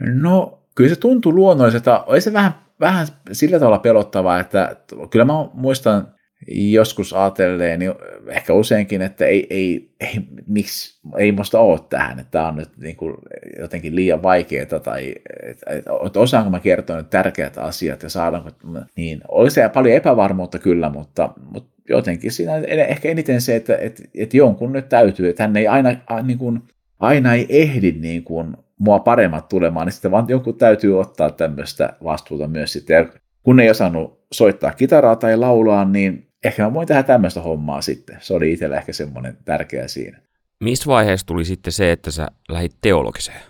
No 0.00 0.62
kyllä 0.74 0.90
se 0.90 1.00
tuntui 1.00 1.32
luonnolliselta. 1.32 2.04
Oli 2.04 2.20
se 2.20 2.32
vähän, 2.32 2.54
vähän 2.80 3.06
sillä 3.32 3.58
tavalla 3.58 3.78
pelottavaa, 3.78 4.40
että 4.40 4.76
kyllä 5.10 5.24
mä 5.24 5.32
muistan 5.54 6.08
joskus 6.48 7.12
ajatelleen, 7.12 7.78
niin 7.78 7.92
ehkä 8.28 8.52
useinkin, 8.52 9.02
että 9.02 9.26
ei, 9.26 9.46
ei, 9.50 9.90
ei, 10.00 10.20
miksi, 10.46 11.00
ei 11.18 11.32
musta 11.32 11.60
ole 11.60 11.80
tähän, 11.88 12.18
että 12.18 12.30
tämä 12.30 12.48
on 12.48 12.56
nyt 12.56 12.70
niin 12.76 12.96
kuin 12.96 13.14
jotenkin 13.58 13.96
liian 13.96 14.22
vaikeaa, 14.22 14.80
tai 14.84 15.14
että, 15.42 15.70
että 15.70 16.20
osaanko 16.20 16.50
mä 16.50 16.60
kertoa 16.60 16.96
nyt 16.96 17.10
tärkeät 17.10 17.58
asiat 17.58 18.02
ja 18.02 18.08
saadaanko, 18.08 18.50
niin 18.96 19.20
oli 19.28 19.50
se 19.50 19.68
paljon 19.68 19.96
epävarmuutta 19.96 20.58
kyllä, 20.58 20.90
mutta, 20.90 21.30
mutta 21.54 21.72
jotenkin 21.88 22.32
siinä 22.32 22.56
ehkä 22.88 23.08
eniten 23.08 23.40
se, 23.40 23.56
että, 23.56 23.76
että, 23.76 24.02
että 24.14 24.36
jonkun 24.36 24.72
nyt 24.72 24.88
täytyy, 24.88 25.28
että 25.28 25.42
hän 25.42 25.56
ei 25.56 25.68
aina, 25.68 25.96
niin 26.22 26.38
kuin, 26.38 26.62
aina 27.00 27.34
ei 27.34 27.46
ehdi 27.48 27.92
niin 27.92 28.24
kuin 28.24 28.56
mua 28.78 28.98
paremmat 28.98 29.48
tulemaan, 29.48 29.86
niin 29.86 29.92
sitten 29.92 30.10
vaan 30.10 30.28
joku 30.28 30.52
täytyy 30.52 31.00
ottaa 31.00 31.30
tämmöistä 31.30 31.92
vastuuta 32.04 32.48
myös 32.48 32.72
sitten. 32.72 32.94
Ja 32.94 33.06
kun 33.42 33.60
ei 33.60 33.70
osannut 33.70 34.22
soittaa 34.32 34.72
kitaraa 34.72 35.16
tai 35.16 35.36
laulaa, 35.36 35.84
niin 35.84 36.31
ehkä 36.44 36.62
mä 36.62 36.74
voin 36.74 36.88
tehdä 36.88 37.02
tämmöistä 37.02 37.40
hommaa 37.40 37.82
sitten. 37.82 38.16
Se 38.20 38.34
oli 38.34 38.52
itsellä 38.52 38.76
ehkä 38.76 38.92
semmoinen 38.92 39.36
tärkeä 39.44 39.88
siinä. 39.88 40.18
Missä 40.60 40.86
vaiheessa 40.86 41.26
tuli 41.26 41.44
sitten 41.44 41.72
se, 41.72 41.92
että 41.92 42.10
sä 42.10 42.28
lähdit 42.48 42.76
teologiseen? 42.80 43.40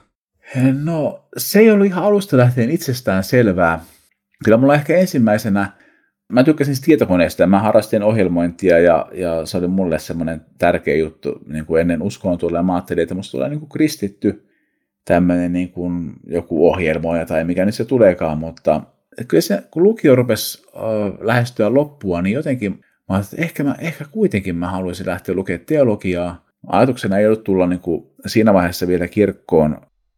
No, 0.85 1.29
se 1.37 1.59
ei 1.59 1.71
ollut 1.71 1.87
ihan 1.87 2.05
alusta 2.05 2.37
lähtien 2.37 2.71
itsestään 2.71 3.25
selvää. 3.25 3.85
Kyllä 4.45 4.57
mulla 4.57 4.75
ehkä 4.75 4.97
ensimmäisenä, 4.97 5.73
mä 6.33 6.45
tykkäsin 6.45 6.75
tietokoneesta 6.85 7.43
ja 7.43 7.47
mä 7.47 7.59
harrastin 7.59 8.03
ohjelmointia 8.03 8.79
ja, 8.79 9.09
ja 9.13 9.47
se 9.47 9.59
oli 9.59 9.69
mulle 9.69 9.99
semmoinen 9.99 10.41
tärkeä 10.59 10.97
juttu 10.97 11.39
niin 11.47 11.67
kuin 11.67 11.81
ennen 11.81 12.03
uskoon 12.03 12.39
tulla. 12.39 12.63
Mä 12.63 12.75
ajattelin, 12.75 13.03
että 13.03 13.15
musta 13.15 13.33
tulee 13.33 13.49
niin 13.49 13.61
kuin 13.61 13.69
kristitty 13.69 14.49
tämmöinen 15.05 15.53
niin 15.53 15.73
kuin 15.73 16.13
joku 16.27 16.69
ohjelmoija 16.69 17.27
tai 17.27 17.45
mikä 17.45 17.65
nyt 17.65 17.75
se 17.75 17.85
tuleekaan, 17.85 18.39
mutta 18.39 18.81
kyllä 19.29 19.41
se, 19.41 19.63
kun 19.71 19.83
lukio 19.83 20.17
rupesi 20.17 20.63
äh, 20.77 20.83
lähestyä 21.21 21.75
loppua, 21.75 22.23
niin 22.23 22.35
jotenkin 22.35 22.81
mä 23.09 23.19
että 23.19 23.37
ehkä, 23.39 23.65
mä, 23.65 23.75
ehkä 23.79 24.05
kuitenkin 24.11 24.57
mä 24.57 24.71
haluaisin 24.71 25.07
lähteä 25.07 25.35
lukemaan 25.35 25.67
teologiaa. 25.67 26.47
Ajatuksena 26.67 27.19
ei 27.19 27.27
ollut 27.27 27.45
tulla 27.45 27.67
niin 27.67 27.81
kuin 27.81 28.07
siinä 28.27 28.55
vaiheessa 28.55 28.87
vielä 28.87 29.09
kirkkoon 29.09 29.77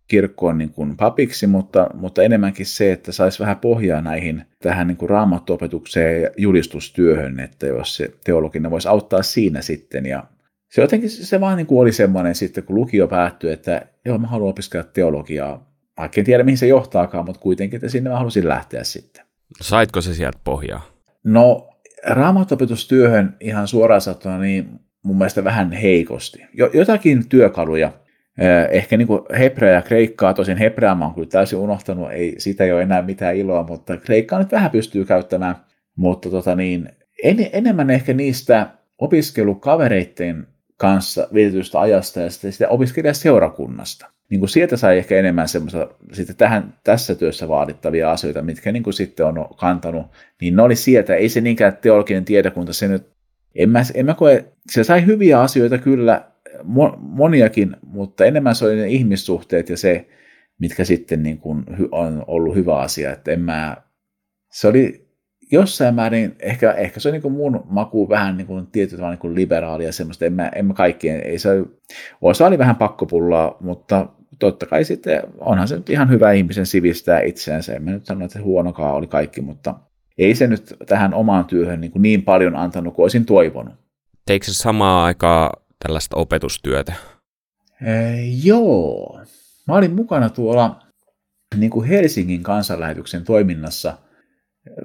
kirkkoon 0.09 0.59
niin 0.59 0.71
kuin 0.71 0.97
papiksi, 0.97 1.47
mutta, 1.47 1.91
mutta 1.95 2.23
enemmänkin 2.23 2.67
se, 2.67 2.93
että 2.93 3.13
saisi 3.13 3.39
vähän 3.39 3.57
pohjaa 3.57 4.01
näihin 4.01 4.45
tähän 4.63 4.87
niin 4.87 4.97
kuin 4.97 5.11
raamattuopetukseen 5.11 6.23
ja 6.23 6.31
julistustyöhön, 6.37 7.41
että 7.41 7.67
jos 7.67 7.97
se 7.97 8.11
teologinen 8.25 8.71
voisi 8.71 8.89
auttaa 8.89 9.23
siinä 9.23 9.63
sitten. 9.63 10.07
Ja 10.07 10.25
se 10.71 10.81
jotenkin 10.81 11.11
se 11.11 11.41
vaan 11.41 11.57
niin 11.57 11.67
kuin 11.67 11.81
oli 11.81 11.93
semmoinen 11.93 12.35
sitten, 12.35 12.65
kun 12.65 12.77
lukio 12.77 13.09
päättyi, 13.09 13.53
että 13.53 13.87
joo, 14.05 14.19
mä 14.19 14.27
haluan 14.27 14.51
opiskella 14.51 14.87
teologiaa, 14.93 15.74
vaikka 15.99 16.21
en 16.21 16.25
tiedä 16.25 16.43
mihin 16.43 16.59
se 16.59 16.67
johtaakaan, 16.67 17.25
mutta 17.25 17.41
kuitenkin, 17.41 17.77
että 17.77 17.89
sinne 17.89 18.11
mä 18.11 18.19
halusin 18.19 18.49
lähteä 18.49 18.85
sitten. 18.85 19.25
Saitko 19.61 20.01
se 20.01 20.15
sieltä 20.15 20.39
pohjaa? 20.45 20.87
No, 21.25 21.71
raamattuopetustyöhön 22.07 23.37
ihan 23.41 23.69
suoraan 23.69 24.01
sanottuna 24.01 24.39
niin 24.39 24.81
mun 25.03 25.19
mielestä 25.19 25.45
vähän 25.45 25.73
heikosti. 25.73 26.47
Jotakin 26.73 27.29
työkaluja, 27.29 27.93
Ehkä 28.71 28.97
niin 28.97 29.09
hebrea 29.39 29.73
ja 29.73 29.83
kreikkaa, 29.83 30.35
tosin 30.35 30.57
hebrea 30.57 30.95
mä 30.95 31.05
oon 31.05 31.15
kyllä 31.15 31.29
täysin 31.29 31.59
unohtanut, 31.59 32.13
ei, 32.13 32.35
siitä 32.39 32.65
ei 32.65 32.73
ole 32.73 32.83
enää 32.83 33.03
mitään 33.03 33.37
iloa, 33.37 33.67
mutta 33.69 33.97
kreikkaa 33.97 34.39
nyt 34.39 34.53
vähän 34.53 34.71
pystyy 34.71 35.05
käyttämään, 35.05 35.57
mutta 35.97 36.31
tota 36.31 36.55
niin, 36.55 36.89
en, 37.25 37.37
enemmän 37.53 37.91
ehkä 37.91 38.13
niistä 38.13 38.67
opiskelukavereiden 38.99 40.47
kanssa 40.85 41.29
vietetystä 41.35 41.81
ajasta 41.81 42.21
ja 42.21 42.31
sitten 42.31 42.53
sitä 42.53 42.69
opiskelijaseurakunnasta. 42.69 44.11
Niin 44.31 44.39
kuin 44.39 44.49
sieltä 44.49 44.77
sai 44.77 44.99
ehkä 44.99 45.17
enemmän 45.17 45.49
semmoista 45.49 45.89
sitten 46.13 46.37
tähän, 46.37 46.75
tässä 46.85 47.15
työssä 47.15 47.49
vaadittavia 47.49 48.11
asioita, 48.11 48.43
mitkä 48.43 48.73
niin 48.73 48.83
kuin 48.83 48.95
sitten 48.95 49.27
on 49.27 49.49
kantanut, 49.57 50.07
niin 50.41 50.57
ne 50.57 50.63
oli 50.63 50.77
sieltä. 50.77 51.15
Ei 51.15 51.29
se 51.29 51.41
niinkään 51.41 51.77
teologinen 51.77 52.25
tiedekunta, 52.25 52.73
se 52.73 52.89
nyt, 52.89 53.07
en 53.55 53.71
mä, 53.71 53.83
en 53.95 54.07
mä 54.07 54.15
koe, 54.15 54.45
se 54.71 54.85
sai 54.85 55.07
hyviä 55.07 55.41
asioita 55.41 55.79
kyllä 55.79 56.25
moniakin, 56.99 57.77
mutta 57.87 58.25
enemmän 58.25 58.55
se 58.55 58.65
oli 58.65 58.77
ne 58.77 58.89
ihmissuhteet 58.89 59.69
ja 59.69 59.77
se, 59.77 60.09
mitkä 60.59 60.85
sitten 60.85 61.23
niin 61.23 61.39
kuin 61.39 61.65
on 61.93 62.25
ollut 62.27 62.55
hyvä 62.55 62.77
asia. 62.79 63.13
Että 63.13 63.33
en 63.33 63.41
mä, 63.41 63.77
se 64.53 64.69
oli 64.69 65.04
jossain 65.55 65.95
määrin, 65.95 66.37
ehkä, 66.41 66.73
ehkä 66.73 67.01
se 67.01 67.09
on 67.09 67.13
niin 67.13 67.33
mun 67.33 67.65
maku 67.69 68.09
vähän 68.09 68.37
niin 68.37 68.47
kuin 68.47 68.67
tietyllä 68.67 68.97
tavalla 68.97 69.13
niin 69.13 69.21
kuin 69.21 69.35
liberaalia 69.35 69.93
semmoista, 69.93 70.25
en 70.25 70.33
mä, 70.33 70.49
en 70.49 70.67
mä 70.67 70.75
kaikkien, 70.75 71.21
ei 71.21 71.39
se, 71.39 71.49
osa 72.23 72.47
oli 72.47 72.59
vähän 72.59 72.77
pakkopullaa, 72.77 73.57
mutta 73.61 74.07
totta 74.39 74.67
kai 74.67 74.85
sitten 74.85 75.23
onhan 75.39 75.69
se 75.69 75.77
nyt 75.77 75.91
ihan 75.91 76.11
hyvä 76.11 76.33
ihmisen 76.33 76.67
sivistää 76.67 77.21
itseänsä, 77.21 77.75
en 77.75 77.83
mä 77.83 77.91
nyt 77.91 78.07
sano, 78.07 78.25
että 78.25 78.33
se 78.39 78.45
huonokaa 78.45 78.93
oli 78.93 79.07
kaikki, 79.07 79.41
mutta 79.41 79.75
ei 80.19 80.35
se 80.35 80.47
nyt 80.47 80.77
tähän 80.87 81.15
omaan 81.15 81.45
työhön 81.45 81.81
niin, 81.81 81.91
kuin 81.91 82.03
niin 82.03 82.23
paljon 82.23 82.57
antanut 82.57 82.95
kuin 82.95 83.05
olisin 83.05 83.27
toivonut. 83.27 83.75
Teikö 84.27 84.47
se 84.47 84.55
samaa 84.55 85.05
aikaa 85.05 85.53
tällaista 85.87 86.17
opetustyötä? 86.17 86.93
Ee, 87.87 88.25
joo. 88.45 89.21
Mä 89.69 89.75
olin 89.75 89.95
mukana 89.95 90.31
tuolla 90.31 90.81
niin 91.57 91.71
kuin 91.71 91.89
Helsingin 91.89 92.43
kansanlähetyksen 92.43 93.25
toiminnassa 93.25 93.99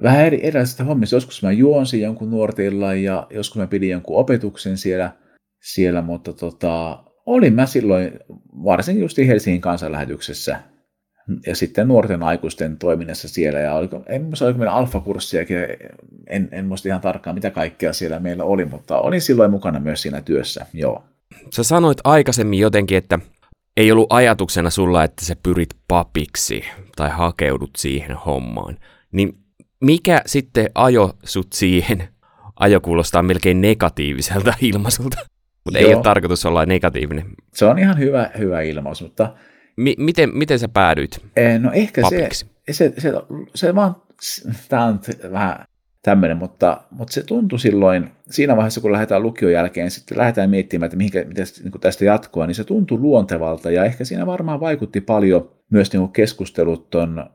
vähän 0.03 0.25
eri, 0.25 0.39
erilaisista 0.43 0.83
hommista. 0.83 1.15
Joskus 1.15 1.43
mä 1.43 1.51
juonsin 1.51 2.01
jonkun 2.01 2.31
nuortilla 2.31 2.93
ja 2.93 3.27
joskus 3.29 3.57
mä 3.57 3.67
pidin 3.67 3.89
jonkun 3.89 4.17
opetuksen 4.17 4.77
siellä, 4.77 5.11
siellä 5.61 6.01
mutta 6.01 6.33
tota, 6.33 7.03
olin 7.25 7.53
mä 7.53 7.65
silloin 7.65 8.11
varsinkin 8.63 9.01
just 9.01 9.17
Helsingin 9.17 9.61
kansanlähetyksessä 9.61 10.59
ja 11.47 11.55
sitten 11.55 11.87
nuorten 11.87 12.23
aikuisten 12.23 12.77
toiminnassa 12.77 13.27
siellä, 13.27 13.59
ja 13.59 13.73
oliko, 13.73 14.03
en 14.07 14.23
muista 14.23 14.45
oliko 14.45 14.59
meillä 14.59 14.73
alfakurssiakin, 14.73 15.57
en, 16.27 16.49
en 16.51 16.65
muista 16.65 16.87
ihan 16.87 17.01
tarkkaan 17.01 17.35
mitä 17.35 17.51
kaikkea 17.51 17.93
siellä 17.93 18.19
meillä 18.19 18.43
oli, 18.43 18.65
mutta 18.65 18.99
olin 18.99 19.21
silloin 19.21 19.51
mukana 19.51 19.79
myös 19.79 20.01
siinä 20.01 20.21
työssä, 20.21 20.65
joo. 20.73 21.03
Sä 21.55 21.63
sanoit 21.63 21.97
aikaisemmin 22.03 22.59
jotenkin, 22.59 22.97
että 22.97 23.19
ei 23.77 23.91
ollut 23.91 24.13
ajatuksena 24.13 24.69
sulla, 24.69 25.03
että 25.03 25.25
sä 25.25 25.35
pyrit 25.43 25.69
papiksi 25.87 26.63
tai 26.95 27.09
hakeudut 27.09 27.71
siihen 27.77 28.15
hommaan, 28.15 28.77
niin 29.11 29.37
mikä 29.83 30.21
sitten 30.25 30.69
ajo 30.75 31.13
sut 31.23 31.53
siihen? 31.53 32.07
Ajo 32.55 32.81
kuulostaa 32.81 33.23
melkein 33.23 33.61
negatiiviselta 33.61 34.53
ilmaisulta, 34.61 35.17
mutta 35.65 35.79
ei 35.79 35.93
ole 35.95 36.03
tarkoitus 36.03 36.45
olla 36.45 36.65
negatiivinen. 36.65 37.25
Se 37.53 37.65
on 37.65 37.79
ihan 37.79 37.99
hyvä, 37.99 38.31
hyvä 38.37 38.61
ilmaus, 38.61 39.01
mutta 39.01 39.33
Mi- 39.77 39.95
miten, 39.97 40.37
miten 40.37 40.59
sä 40.59 40.67
päädyit 40.67 41.19
eh, 41.35 41.59
No 41.59 41.71
ehkä 41.71 42.01
papiksi? 42.01 42.45
se, 42.71 42.73
se, 42.73 42.93
se, 42.97 43.13
se 43.55 43.75
vaan, 43.75 43.95
tämä 44.69 44.85
on 44.85 44.99
vähän 45.31 45.65
tämmöinen, 46.01 46.37
mutta, 46.37 46.81
mutta 46.91 47.13
se 47.13 47.23
tuntui 47.23 47.59
silloin, 47.59 48.11
siinä 48.29 48.55
vaiheessa 48.55 48.81
kun 48.81 48.91
lähdetään 48.91 49.23
lukion 49.23 49.51
jälkeen, 49.51 49.91
sitten 49.91 50.17
lähdetään 50.17 50.49
miettimään, 50.49 50.85
että 50.85 50.97
mihinkä, 50.97 51.25
miten 51.25 51.45
niin 51.63 51.81
tästä 51.81 52.05
jatkoa, 52.05 52.47
niin 52.47 52.55
se 52.55 52.63
tuntui 52.63 52.99
luontevalta 52.99 53.71
ja 53.71 53.85
ehkä 53.85 54.05
siinä 54.05 54.25
varmaan 54.25 54.59
vaikutti 54.59 55.01
paljon 55.01 55.51
myös 55.69 55.93
niin 55.93 56.11
keskustelut 56.11 56.89
ton 56.89 57.29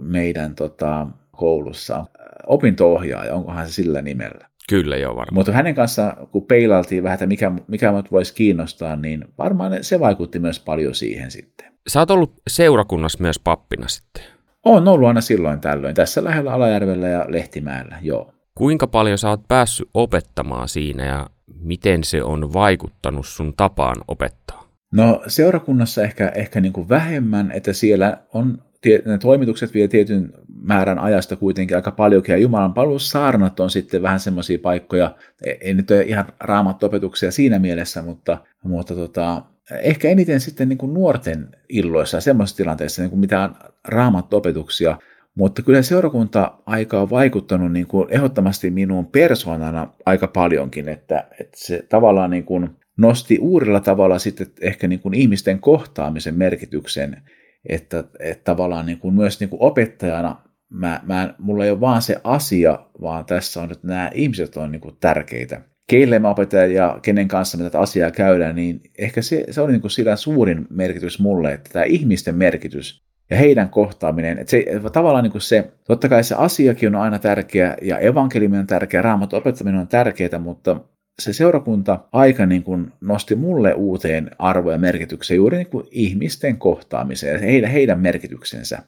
meidän 0.00 0.54
tota, 0.54 1.06
koulussa. 1.40 2.04
Opinto-ohjaaja, 2.46 3.34
onkohan 3.34 3.66
se 3.66 3.72
sillä 3.72 4.02
nimellä? 4.02 4.46
Kyllä 4.68 4.96
joo 4.96 5.16
varmaan. 5.16 5.34
Mutta 5.34 5.52
hänen 5.52 5.74
kanssa, 5.74 6.16
kun 6.32 6.46
peilaltiin 6.46 7.02
vähän, 7.02 7.14
että 7.14 7.26
mikä, 7.26 7.52
mikä 7.68 7.92
mut 7.92 8.12
voisi 8.12 8.34
kiinnostaa, 8.34 8.96
niin 8.96 9.24
varmaan 9.38 9.84
se 9.84 10.00
vaikutti 10.00 10.38
myös 10.38 10.60
paljon 10.60 10.94
siihen 10.94 11.30
sitten. 11.30 11.72
Sä 11.88 12.00
oot 12.00 12.10
ollut 12.10 12.32
seurakunnassa 12.48 13.18
myös 13.20 13.38
pappina 13.38 13.88
sitten. 13.88 14.22
On 14.64 14.88
ollut 14.88 15.08
aina 15.08 15.20
silloin 15.20 15.60
tällöin, 15.60 15.94
tässä 15.94 16.24
lähellä 16.24 16.52
Alajärvellä 16.52 17.08
ja 17.08 17.24
Lehtimäellä, 17.28 17.98
joo. 18.02 18.32
Kuinka 18.54 18.86
paljon 18.86 19.18
sä 19.18 19.28
oot 19.28 19.48
päässyt 19.48 19.88
opettamaan 19.94 20.68
siinä 20.68 21.06
ja 21.06 21.26
miten 21.60 22.04
se 22.04 22.22
on 22.22 22.52
vaikuttanut 22.52 23.26
sun 23.26 23.54
tapaan 23.56 23.96
opettaa? 24.08 24.64
No 24.92 25.22
seurakunnassa 25.26 26.02
ehkä, 26.02 26.32
ehkä 26.34 26.60
niin 26.60 26.72
kuin 26.72 26.88
vähemmän, 26.88 27.52
että 27.52 27.72
siellä 27.72 28.18
on 28.34 28.58
ne 28.84 29.18
toimitukset 29.18 29.74
vie 29.74 29.88
tietyn 29.88 30.32
määrän 30.62 30.98
ajasta 30.98 31.36
kuitenkin 31.36 31.76
aika 31.76 31.90
paljonkin, 31.90 32.32
ja 32.32 32.38
Jumalan 32.38 32.74
palvelussaarnat 32.74 33.60
on 33.60 33.70
sitten 33.70 34.02
vähän 34.02 34.20
semmoisia 34.20 34.58
paikkoja, 34.62 35.14
ei 35.60 35.74
nyt 35.74 35.90
ole 35.90 36.02
ihan 36.02 36.32
raamattopetuksia 36.40 37.30
siinä 37.30 37.58
mielessä, 37.58 38.02
mutta, 38.02 38.38
mutta 38.62 38.94
tota, 38.94 39.42
ehkä 39.70 40.08
eniten 40.08 40.40
sitten 40.40 40.68
niin 40.68 40.78
kuin 40.78 40.94
nuorten 40.94 41.48
illoissa 41.68 42.16
ja 42.16 42.20
semmoisissa 42.20 42.56
tilanteissa 42.56 43.02
niin 43.02 43.10
kuin 43.10 43.20
mitään 43.20 43.56
raamattopetuksia, 43.88 44.98
mutta 45.34 45.62
kyllä 45.62 45.82
seurakunta-aika 45.82 47.00
on 47.00 47.10
vaikuttanut 47.10 47.72
niin 47.72 47.86
kuin 47.86 48.08
ehdottomasti 48.10 48.70
minuun 48.70 49.06
persoonana 49.06 49.92
aika 50.06 50.26
paljonkin, 50.28 50.88
että, 50.88 51.28
että 51.40 51.58
se 51.58 51.86
tavallaan 51.88 52.30
niin 52.30 52.44
kuin 52.44 52.70
nosti 52.96 53.38
uudella 53.40 53.80
tavalla 53.80 54.18
sitten 54.18 54.46
ehkä 54.60 54.88
niin 54.88 55.00
kuin 55.00 55.14
ihmisten 55.14 55.58
kohtaamisen 55.58 56.34
merkityksen, 56.34 57.22
että, 57.68 58.04
että 58.20 58.44
tavallaan 58.44 58.86
niin 58.86 58.98
kuin 58.98 59.14
myös 59.14 59.40
niin 59.40 59.50
kuin 59.50 59.62
opettajana 59.62 60.36
mä, 60.70 61.00
mä, 61.06 61.34
mulla 61.38 61.64
ei 61.64 61.70
ole 61.70 61.80
vaan 61.80 62.02
se 62.02 62.16
asia, 62.24 62.78
vaan 63.00 63.24
tässä 63.24 63.62
on, 63.62 63.72
että 63.72 63.86
nämä 63.86 64.10
ihmiset 64.14 64.56
on 64.56 64.72
niin 64.72 64.80
kuin 64.80 64.96
tärkeitä. 65.00 65.60
Keille 65.86 66.18
mä 66.18 66.30
opetan 66.30 66.72
ja 66.72 66.98
kenen 67.02 67.28
kanssa 67.28 67.58
me 67.58 67.64
tätä 67.64 67.80
asiaa 67.80 68.10
käydään, 68.10 68.56
niin 68.56 68.80
ehkä 68.98 69.22
se, 69.22 69.44
se 69.50 69.60
oli 69.60 69.72
niin 69.72 69.80
kuin 69.80 69.90
sillä 69.90 70.16
suurin 70.16 70.66
merkitys 70.70 71.20
mulle, 71.20 71.52
että 71.52 71.70
tämä 71.72 71.84
ihmisten 71.84 72.34
merkitys 72.34 73.04
ja 73.30 73.36
heidän 73.36 73.68
kohtaaminen, 73.68 74.38
että 74.38 74.50
se 74.50 74.64
tavallaan 74.92 75.24
niin 75.24 75.32
kuin 75.32 75.42
se, 75.42 75.72
totta 75.84 76.08
kai 76.08 76.24
se 76.24 76.34
asiakin 76.34 76.94
on 76.94 77.02
aina 77.02 77.18
tärkeä 77.18 77.76
ja 77.82 77.98
evankeliumi 77.98 78.58
on 78.58 78.66
tärkeä, 78.66 79.02
raamatun 79.02 79.38
opettaminen 79.38 79.80
on 79.80 79.88
tärkeää, 79.88 80.38
mutta 80.38 80.80
se 81.18 81.32
seurakunta-aika 81.32 82.46
niin 82.46 82.62
kuin 82.62 82.92
nosti 83.00 83.34
mulle 83.34 83.74
uuteen 83.74 84.30
arvoja 84.38 84.74
ja 84.74 84.78
merkitykseen 84.78 85.36
juuri 85.36 85.56
niin 85.56 85.70
kuin 85.70 85.86
ihmisten 85.90 86.58
kohtaamiseen 86.58 87.32
ja 87.32 87.38
heidän, 87.38 87.70
heidän 87.70 88.00
merkityksensä. 88.00 88.82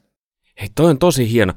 Hei, 0.59 0.69
toi 0.75 0.89
on 0.89 0.99
tosi 0.99 1.31
hieno 1.31 1.53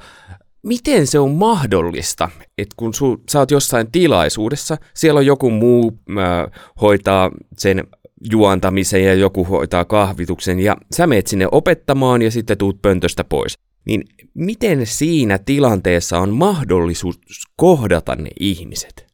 miten 0.66 1.06
se 1.06 1.18
on 1.18 1.30
mahdollista, 1.30 2.28
että 2.58 2.75
kun 2.76 2.94
su, 2.94 3.23
sä 3.30 3.38
oot 3.38 3.50
jossain 3.50 3.92
tilaisuudessa, 3.92 4.76
siellä 4.94 5.18
on 5.18 5.26
joku 5.26 5.50
muu 5.50 5.99
äh, 6.11 6.61
hoitaa 6.80 7.30
sen 7.58 7.85
juontamisen 8.30 9.04
ja 9.04 9.14
joku 9.14 9.44
hoitaa 9.44 9.85
kahvituksen 9.85 10.61
ja 10.61 10.76
sä 10.94 11.06
meet 11.06 11.26
sinne 11.26 11.49
opettamaan 11.52 12.23
ja 12.23 12.30
sitten 12.30 12.58
tuut 12.58 12.82
pöntöstä 12.82 13.25
pois. 13.25 13.58
Niin 13.85 14.02
miten 14.35 14.87
siinä 14.87 15.38
tilanteessa 15.38 16.18
on 16.18 16.30
mahdollisuus 16.30 17.18
kohdata 17.56 18.16
ne 18.16 18.30
ihmiset? 18.40 19.05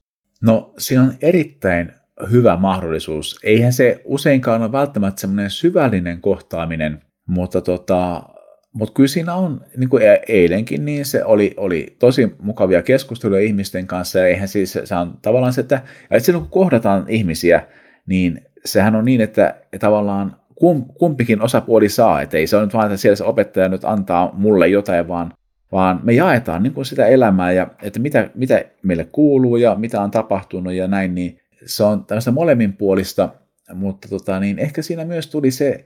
No 0.43 0.75
siinä 0.79 1.03
on 1.03 1.13
erittäin 1.23 1.93
hyvä 2.31 2.57
mahdollisuus. 2.57 3.39
Eihän 3.43 3.73
se 3.73 4.03
useinkaan 4.05 4.63
ole 4.63 4.73
välttämättä 4.73 5.21
semmoinen 5.21 5.51
syvällinen 5.51 6.21
kohtaaminen, 6.21 7.03
mutta 7.27 7.61
tota, 7.61 8.23
mutta 8.73 8.95
kyllä 8.95 9.09
siinä 9.09 9.35
on, 9.35 9.61
niin 9.77 9.89
kuin 9.89 10.03
e- 10.03 10.23
eilenkin, 10.29 10.85
niin 10.85 11.05
se 11.05 11.25
oli, 11.25 11.55
oli 11.57 11.97
tosi 11.99 12.37
mukavia 12.43 12.83
keskusteluja 12.83 13.41
ihmisten 13.41 13.87
kanssa, 13.87 14.19
ja 14.19 14.27
eihän 14.27 14.49
siis, 14.49 14.79
se 14.85 14.95
on 14.95 15.19
tavallaan 15.23 15.53
se, 15.53 15.61
että, 15.61 15.83
ja 16.11 16.21
silloin 16.21 16.43
kun 16.43 16.63
kohdataan 16.63 17.05
ihmisiä, 17.09 17.67
niin 18.07 18.41
sehän 18.65 18.97
on 18.97 19.05
niin, 19.05 19.21
että 19.21 19.55
tavallaan 19.79 20.37
kumpikin 20.99 21.43
osapuoli 21.43 21.89
saa, 21.89 22.23
että 22.23 22.37
ei 22.39 22.47
se 22.47 22.57
ole 22.57 22.65
nyt 22.65 22.75
vaan, 22.75 22.87
että 22.87 22.97
siellä 22.97 23.17
se 23.17 23.25
opettaja 23.25 23.69
nyt 23.69 23.85
antaa 23.85 24.31
mulle 24.35 24.69
jotain, 24.69 25.09
vaan, 25.09 25.33
vaan 25.73 26.01
me 26.03 26.13
jaetaan 26.13 26.63
niin 26.63 26.73
kuin 26.73 26.85
sitä 26.85 27.07
elämää, 27.07 27.53
ja 27.53 27.67
että 27.83 28.01
mitä, 28.01 28.31
mitä 28.35 28.65
meille 28.83 29.05
kuuluu 29.13 29.57
ja 29.57 29.75
mitä 29.75 30.03
on 30.03 30.11
tapahtunut 30.11 30.73
ja 30.73 30.89
näin, 30.89 31.15
niin 31.15 31.41
se 31.67 31.85
on 31.85 32.05
tämmöistä 32.05 32.31
molemminpuolista, 32.31 33.29
mutta 33.75 34.09
tota, 34.09 34.41
niin 34.41 34.59
ehkä 34.59 34.83
siinä 34.83 35.05
myös 35.05 35.27
tuli 35.27 35.51
se, 35.51 35.85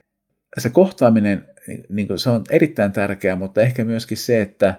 se 0.59 0.71
kohtaaminen 0.71 1.45
niin 1.89 2.07
kuin 2.09 2.19
se 2.19 2.31
on 2.31 2.45
erittäin 2.51 2.93
tärkeää, 2.93 3.37
mutta 3.37 3.61
ehkä 3.61 3.85
myöskin 3.85 4.17
se, 4.17 4.41
että, 4.41 4.75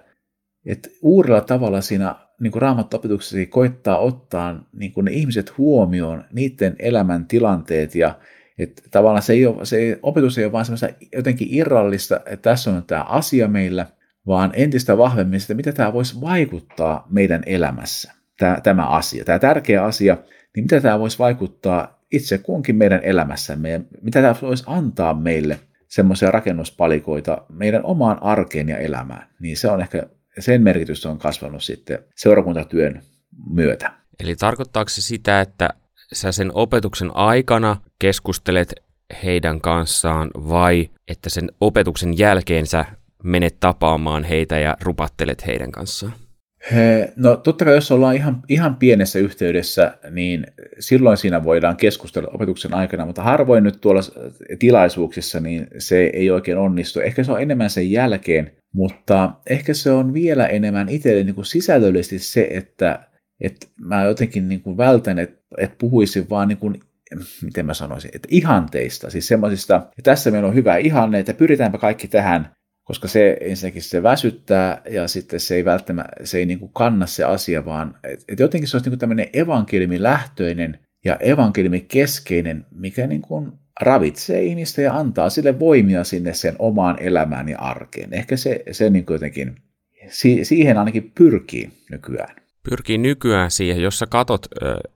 että 0.66 0.90
uudella 1.02 1.42
tavalla 1.42 1.82
siinä 1.82 2.16
niin 2.42 2.52
kuin 2.52 2.62
raamattopetuksessa 2.62 3.38
koittaa 3.50 3.98
ottaa 3.98 4.70
niin 4.74 4.94
kuin 4.94 5.06
ne 5.06 5.12
ihmiset 5.12 5.58
huomioon, 5.58 6.24
niiden 6.34 6.76
elämän 6.80 7.26
tilanteet 7.26 7.96
ja 7.96 8.20
että 8.58 8.82
tavallaan 8.92 9.22
se, 9.22 9.34
ei 9.34 9.46
ole, 9.46 9.66
se 9.66 10.00
opetus 10.02 10.38
ei 10.38 10.46
ole 10.46 10.52
vaan 10.52 10.66
semmoista 10.66 10.90
jotenkin 11.14 11.48
irrallista, 11.52 12.16
että 12.16 12.50
tässä 12.50 12.72
on 12.72 12.84
tämä 12.84 13.04
asia 13.04 13.48
meillä, 13.48 13.86
vaan 14.27 14.51
entistä 14.53 14.98
vahvemmin 14.98 15.41
sitä, 15.41 15.53
mitä 15.53 15.72
tämä 15.72 15.93
voisi 15.93 16.22
vaikuttaa 16.22 17.07
meidän 17.10 17.43
elämässä, 17.46 18.13
tämä, 18.38 18.62
tämä 18.63 18.88
asia, 18.88 19.25
tämä 19.25 19.39
tärkeä 19.39 19.84
asia, 19.84 20.17
niin 20.55 20.63
mitä 20.63 20.81
tämä 20.81 21.00
voisi 21.00 21.19
vaikuttaa 21.19 22.03
itse 22.12 22.38
kunkin 22.38 22.75
meidän 22.75 23.00
elämässämme 23.03 23.69
ja 23.69 23.79
mitä 24.01 24.22
tämä 24.22 24.36
voisi 24.41 24.63
antaa 24.67 25.13
meille 25.13 25.60
semmoisia 25.88 26.31
rakennuspalikoita 26.31 27.41
meidän 27.50 27.86
omaan 27.86 28.24
arkeen 28.24 28.69
ja 28.69 28.77
elämään, 28.77 29.29
niin 29.39 29.57
se 29.57 29.72
on 29.72 29.81
ehkä, 29.81 30.03
sen 30.39 30.62
merkitys 30.62 31.05
on 31.05 31.19
kasvanut 31.19 31.63
sitten 31.63 32.00
seurakuntatyön 32.15 33.01
myötä. 33.50 33.91
Eli 34.19 34.36
tarkoittaako 34.36 34.89
se 34.89 35.01
sitä, 35.01 35.41
että 35.41 35.69
sä 36.13 36.31
sen 36.31 36.51
opetuksen 36.53 37.15
aikana 37.15 37.77
keskustelet 38.00 38.75
heidän 39.24 39.62
kanssaan 39.62 40.31
vai 40.36 40.89
että 41.07 41.29
sen 41.29 41.51
opetuksen 41.62 42.17
jälkeen 42.17 42.67
sä 42.67 42.86
menet 43.24 43.58
tapaamaan 43.60 44.24
heitä 44.24 44.60
ja 44.60 44.78
rupattelet 44.82 45.48
heidän 45.48 45.72
kanssaan? 45.72 46.14
No 47.16 47.38
totta 47.38 47.66
kai 47.66 47.76
jos 47.76 47.92
ollaan 47.92 48.16
ihan, 48.16 48.42
ihan 48.50 48.76
pienessä 48.76 49.20
yhteydessä, 49.20 49.98
niin 50.12 50.48
silloin 50.80 51.18
siinä 51.18 51.44
voidaan 51.44 51.78
keskustella 51.78 52.32
opetuksen 52.34 52.74
aikana, 52.74 53.06
mutta 53.06 53.24
harvoin 53.24 53.64
nyt 53.64 53.82
tuolla 53.82 54.02
tilaisuuksissa 54.60 55.40
niin 55.40 55.68
se 55.78 56.10
ei 56.14 56.32
oikein 56.32 56.58
onnistu. 56.58 57.00
Ehkä 57.00 57.24
se 57.24 57.32
on 57.32 57.42
enemmän 57.42 57.70
sen 57.70 57.92
jälkeen, 57.92 58.52
mutta 58.74 59.32
ehkä 59.50 59.74
se 59.74 59.92
on 59.92 60.14
vielä 60.14 60.48
enemmän 60.48 60.90
itselle 60.90 61.24
niin 61.24 61.36
kuin 61.36 61.46
sisällöllisesti 61.46 62.20
se, 62.20 62.48
että, 62.52 63.00
että 63.42 63.68
mä 63.82 64.04
jotenkin 64.04 64.48
niin 64.50 64.62
kuin 64.62 64.78
vältän, 64.78 65.20
että, 65.20 65.42
että 65.58 65.76
puhuisin 65.80 66.30
vaan 66.30 66.48
niin 66.48 66.58
kuin 66.58 66.80
miten 67.42 67.66
mä 67.66 67.74
sanoisin, 67.74 68.12
että 68.14 68.28
ihanteista, 68.32 69.10
siis 69.10 69.28
semmoisista, 69.28 69.88
tässä 70.04 70.32
meillä 70.32 70.48
on 70.48 70.56
hyvä 70.56 70.78
ihanne, 70.78 71.20
että 71.20 71.34
pyritäänpä 71.34 71.78
kaikki 71.78 72.08
tähän, 72.08 72.57
koska 72.88 73.08
se 73.08 73.38
ensinnäkin 73.41 73.82
se 73.82 74.03
väsyttää 74.03 74.82
ja 74.89 75.08
sitten 75.08 75.39
se 75.39 75.56
ei 75.56 75.65
välttämättä, 75.65 76.12
se 76.24 76.38
ei 76.38 76.46
niin 76.46 76.60
kuin 76.60 76.72
kanna 76.74 77.06
se 77.06 77.24
asia, 77.24 77.65
vaan 77.65 77.96
että 78.27 78.44
jotenkin 78.44 78.67
se 78.67 78.77
olisi 78.77 78.86
niin 78.86 78.91
kuin 78.91 79.00
tämmöinen 79.00 79.29
evankeliumilähtöinen 79.34 80.79
ja 81.06 81.15
evankeliumikeskeinen, 81.15 82.65
mikä 82.72 83.08
niin 83.08 83.22
kuin 83.22 83.51
ravitsee 83.82 84.44
ihmistä 84.44 84.82
ja 84.82 84.94
antaa 84.94 85.29
sille 85.29 85.60
voimia 85.60 86.03
sinne 86.03 86.34
sen 86.34 86.56
omaan 86.60 86.98
elämään 87.00 87.50
ja 87.50 87.60
arkeen. 87.60 88.13
Ehkä 88.13 88.38
se, 88.38 88.63
se 88.72 88.89
niin 88.89 89.06
kuin 89.06 89.15
jotenkin, 89.15 89.56
siihen 90.44 90.77
ainakin 90.77 91.12
pyrkii 91.17 91.70
nykyään. 91.91 92.36
Pyrkii 92.70 92.98
nykyään 92.98 93.51
siihen, 93.51 93.82
jos 93.82 94.00
sä 94.00 94.06
katot, 94.10 94.46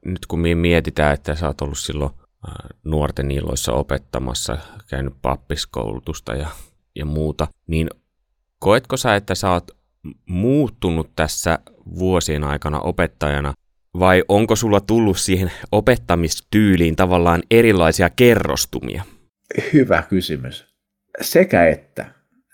nyt 0.05 0.25
kun 0.25 0.39
mietitään, 0.39 1.13
että 1.13 1.35
sä 1.35 1.47
oot 1.47 1.61
ollut 1.61 1.79
silloin 1.79 2.11
nuorten 2.83 3.31
illoissa 3.31 3.73
opettamassa, 3.73 4.57
käynyt 4.89 5.13
pappiskoulutusta 5.21 6.35
ja 6.35 6.47
ja 6.95 7.05
muuta, 7.05 7.47
niin 7.67 7.89
koetko 8.59 8.97
sä, 8.97 9.15
että 9.15 9.35
sä 9.35 9.51
oot 9.51 9.71
muuttunut 10.29 11.09
tässä 11.15 11.59
vuosien 11.99 12.43
aikana 12.43 12.79
opettajana, 12.79 13.53
vai 13.99 14.23
onko 14.27 14.55
sulla 14.55 14.79
tullut 14.79 15.17
siihen 15.17 15.51
opettamistyyliin 15.71 16.95
tavallaan 16.95 17.43
erilaisia 17.51 18.09
kerrostumia? 18.09 19.03
Hyvä 19.73 20.03
kysymys. 20.09 20.65
Sekä 21.21 21.67
että. 21.67 22.05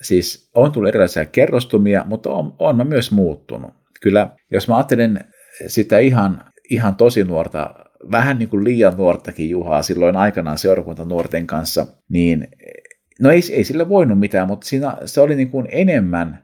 Siis 0.01 0.51
on 0.55 0.71
tullut 0.71 0.89
erilaisia 0.89 1.25
kerrostumia, 1.25 2.03
mutta 2.07 2.29
on, 2.29 2.55
on 2.59 2.77
mä 2.77 2.83
myös 2.83 3.11
muuttunut. 3.11 3.73
Kyllä, 4.01 4.29
jos 4.51 4.67
mä 4.67 4.75
ajattelen 4.75 5.19
sitä 5.67 5.99
ihan, 5.99 6.51
ihan 6.69 6.95
tosi 6.95 7.23
nuorta, 7.23 7.75
vähän 8.11 8.39
niin 8.39 8.49
kuin 8.49 8.63
liian 8.63 8.97
nuortakin 8.97 9.49
Juhaa 9.49 9.81
silloin 9.81 10.15
aikanaan 10.15 10.57
seurakunta 10.57 11.05
nuorten 11.05 11.47
kanssa, 11.47 11.87
niin 12.09 12.47
no 13.19 13.31
ei, 13.31 13.41
ei 13.51 13.63
sille 13.63 13.89
voinut 13.89 14.19
mitään, 14.19 14.47
mutta 14.47 14.67
siinä, 14.67 14.97
se 15.05 15.21
oli 15.21 15.35
niin 15.35 15.49
kuin 15.49 15.67
enemmän 15.71 16.43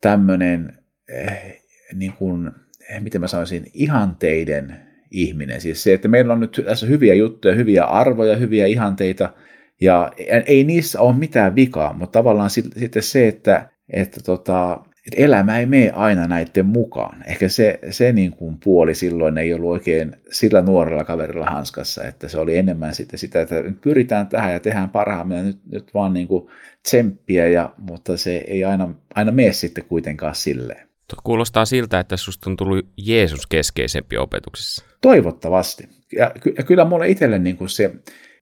tämmöinen, 0.00 0.78
eh, 1.08 1.62
niin 1.94 2.12
kuin, 2.12 2.50
eh, 2.90 3.00
miten 3.00 3.20
mä 3.20 3.28
sanoisin, 3.28 3.66
ihanteiden 3.74 4.80
ihminen. 5.10 5.60
Siis 5.60 5.82
se, 5.82 5.94
että 5.94 6.08
meillä 6.08 6.32
on 6.32 6.40
nyt 6.40 6.62
tässä 6.64 6.86
hyviä 6.86 7.14
juttuja, 7.14 7.54
hyviä 7.54 7.84
arvoja, 7.84 8.36
hyviä 8.36 8.66
ihanteita, 8.66 9.32
ja 9.80 10.12
ei 10.46 10.64
niissä 10.64 11.00
ole 11.00 11.16
mitään 11.16 11.54
vikaa, 11.54 11.92
mutta 11.92 12.18
tavallaan 12.18 12.50
sitten 12.50 13.02
se, 13.02 13.28
että, 13.28 13.68
että 13.92 14.20
tota, 14.24 14.84
että 15.06 15.22
elämä 15.24 15.58
ei 15.58 15.66
mene 15.66 15.90
aina 15.90 16.26
näiden 16.26 16.66
mukaan. 16.66 17.24
Ehkä 17.26 17.48
se, 17.48 17.78
se 17.90 18.12
niin 18.12 18.32
kuin 18.32 18.58
puoli 18.64 18.94
silloin 18.94 19.38
ei 19.38 19.54
ollut 19.54 19.70
oikein 19.70 20.16
sillä 20.30 20.62
nuorella 20.62 21.04
kaverilla 21.04 21.46
hanskassa, 21.46 22.04
että 22.04 22.28
se 22.28 22.38
oli 22.38 22.56
enemmän 22.56 22.94
sitten 22.94 23.18
sitä, 23.18 23.40
että 23.40 23.62
nyt 23.62 23.80
pyritään 23.80 24.26
tähän 24.26 24.52
ja 24.52 24.60
tehdään 24.60 24.90
parhaamme 24.90 25.36
ja 25.36 25.42
nyt, 25.42 25.58
nyt 25.72 25.94
vaan 25.94 26.12
niin 26.12 26.28
kuin 26.28 26.48
tsemppiä, 26.82 27.48
ja, 27.48 27.74
mutta 27.78 28.16
se 28.16 28.36
ei 28.36 28.64
aina, 28.64 28.94
aina 29.14 29.32
mene 29.32 29.52
sitten 29.52 29.84
kuitenkaan 29.84 30.34
silleen. 30.34 30.88
Tuo 31.10 31.20
kuulostaa 31.24 31.64
siltä, 31.64 32.00
että 32.00 32.16
susta 32.16 32.50
on 32.50 32.56
tullut 32.56 32.86
Jeesus 32.96 33.46
keskeisempi 33.46 34.16
opetuksessa. 34.16 34.84
Toivottavasti. 35.00 35.88
Ja, 36.12 36.32
ja 36.56 36.64
kyllä 36.64 36.84
mulle 36.84 37.08
itselle 37.08 37.38
niin 37.38 37.56
kuin 37.56 37.68
se 37.68 37.94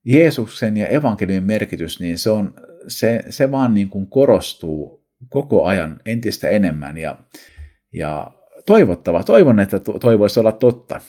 Jeesuksen 0.05 0.77
ja 0.77 0.87
evankeliumin 0.87 1.43
merkitys, 1.43 1.99
niin 1.99 2.17
se, 2.17 2.29
on, 2.29 2.53
se, 2.87 3.23
se 3.29 3.51
vaan 3.51 3.73
niin 3.73 3.89
kuin 3.89 4.07
korostuu 4.07 5.04
koko 5.29 5.65
ajan 5.65 5.99
entistä 6.05 6.49
enemmän 6.49 6.97
ja, 6.97 7.17
ja 7.93 8.31
toivottava, 8.65 9.23
toivon, 9.23 9.59
että 9.59 9.79
toi 9.79 10.19
voisi 10.19 10.39
olla 10.39 10.51
totta. 10.51 11.01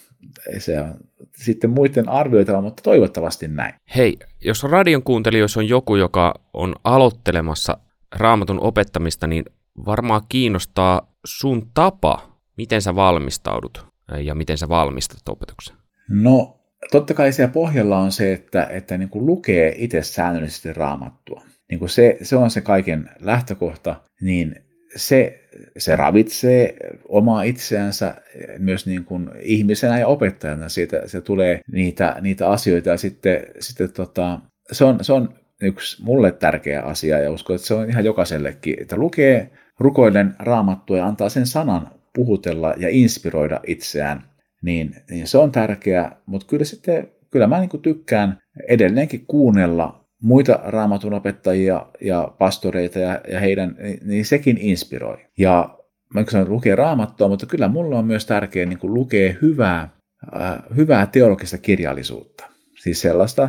Se 0.59 0.81
on 0.81 0.95
sitten 1.37 1.71
muiden 1.71 2.09
arvioitava, 2.09 2.61
mutta 2.61 2.83
toivottavasti 2.83 3.49
näin. 3.49 3.75
Hei, 3.97 4.17
jos 4.45 4.63
radion 4.63 5.03
kuuntelijoissa 5.03 5.61
on 5.61 5.69
joku, 5.69 5.97
joka 5.97 6.35
on 6.53 6.75
aloittelemassa 6.85 7.79
raamatun 8.17 8.61
opettamista, 8.61 9.27
niin 9.27 9.45
varmaan 9.87 10.23
kiinnostaa 10.29 11.13
sun 11.25 11.71
tapa, 11.75 12.39
miten 12.57 12.83
sä 12.83 12.95
valmistaudut 12.95 13.87
ja 14.23 14.35
miten 14.35 14.59
sä 14.59 14.69
valmistat 14.69 15.29
opetuksen. 15.29 15.77
No, 16.09 16.61
totta 16.91 17.15
kai 17.15 17.33
siellä 17.33 17.53
pohjalla 17.53 17.99
on 17.99 18.13
se, 18.13 18.33
että, 18.33 18.65
että 18.65 18.99
niin 18.99 19.09
kuin 19.09 19.27
lukee 19.27 19.75
itse 19.77 20.03
säännöllisesti 20.03 20.73
raamattua 20.73 21.43
niin 21.71 21.79
kuin 21.79 21.89
se, 21.89 22.19
se 22.23 22.37
on 22.37 22.51
se 22.51 22.61
kaiken 22.61 23.11
lähtökohta, 23.21 24.01
niin 24.21 24.57
se, 24.97 25.49
se 25.79 25.97
ravitsee 25.97 26.77
omaa 27.09 27.43
itseänsä 27.43 28.15
myös 28.59 28.87
niin 28.87 29.05
kuin 29.05 29.31
ihmisenä 29.41 29.99
ja 29.99 30.07
opettajana. 30.07 30.69
Siitä 30.69 31.03
se 31.07 31.21
tulee 31.21 31.61
niitä, 31.73 32.17
niitä 32.21 32.51
asioita 32.51 32.89
ja 32.89 32.97
sitten, 32.97 33.47
sitten 33.61 33.93
tota, 33.93 34.41
se, 34.73 34.85
on, 34.85 35.05
se 35.05 35.13
on 35.13 35.35
yksi 35.63 36.05
mulle 36.05 36.33
tärkeä 36.33 36.83
asia 36.83 37.19
ja 37.19 37.31
uskon, 37.31 37.57
että 37.57 37.67
se 37.67 37.75
on 37.75 37.91
ihan 37.91 38.05
jokaisellekin, 38.05 38.83
että 38.83 38.97
lukee 38.97 39.51
rukoillen 39.79 40.35
raamattua 40.39 40.97
ja 40.97 41.07
antaa 41.07 41.29
sen 41.29 41.47
sanan 41.47 41.91
puhutella 42.15 42.75
ja 42.77 42.89
inspiroida 42.89 43.61
itseään, 43.67 44.23
niin, 44.63 44.97
niin 45.11 45.27
se 45.27 45.39
on 45.39 45.53
tärkeää, 45.53 46.17
mutta 46.27 46.47
kyllä 46.47 46.65
sitten 46.65 47.09
kyllä 47.31 47.47
mä 47.47 47.61
niin 47.61 47.83
tykkään 47.83 48.39
edelleenkin 48.69 49.25
kuunnella 49.27 50.06
muita 50.23 50.61
raamatunopettajia 50.65 51.87
ja 52.01 52.35
pastoreita 52.39 52.99
ja, 52.99 53.21
ja 53.29 53.41
heidän, 53.41 53.77
niin 54.05 54.25
sekin 54.25 54.59
inspiroi. 54.61 55.17
Ja 55.39 55.79
mä 56.15 56.25
sanon, 56.29 56.51
lukee 56.51 56.77
raamattua, 56.77 57.29
mutta 57.29 57.47
kyllä 57.47 57.69
mulla 57.69 57.99
on 57.99 58.07
myös 58.07 58.27
tärkeää 58.27 58.67
niin 58.67 58.79
lukea 58.83 59.35
hyvää, 59.43 59.89
äh, 60.37 60.59
hyvää 60.77 61.07
teologista 61.07 61.59
kirjallisuutta. 61.59 62.45
Siis 62.83 63.01
sellaista, 63.01 63.49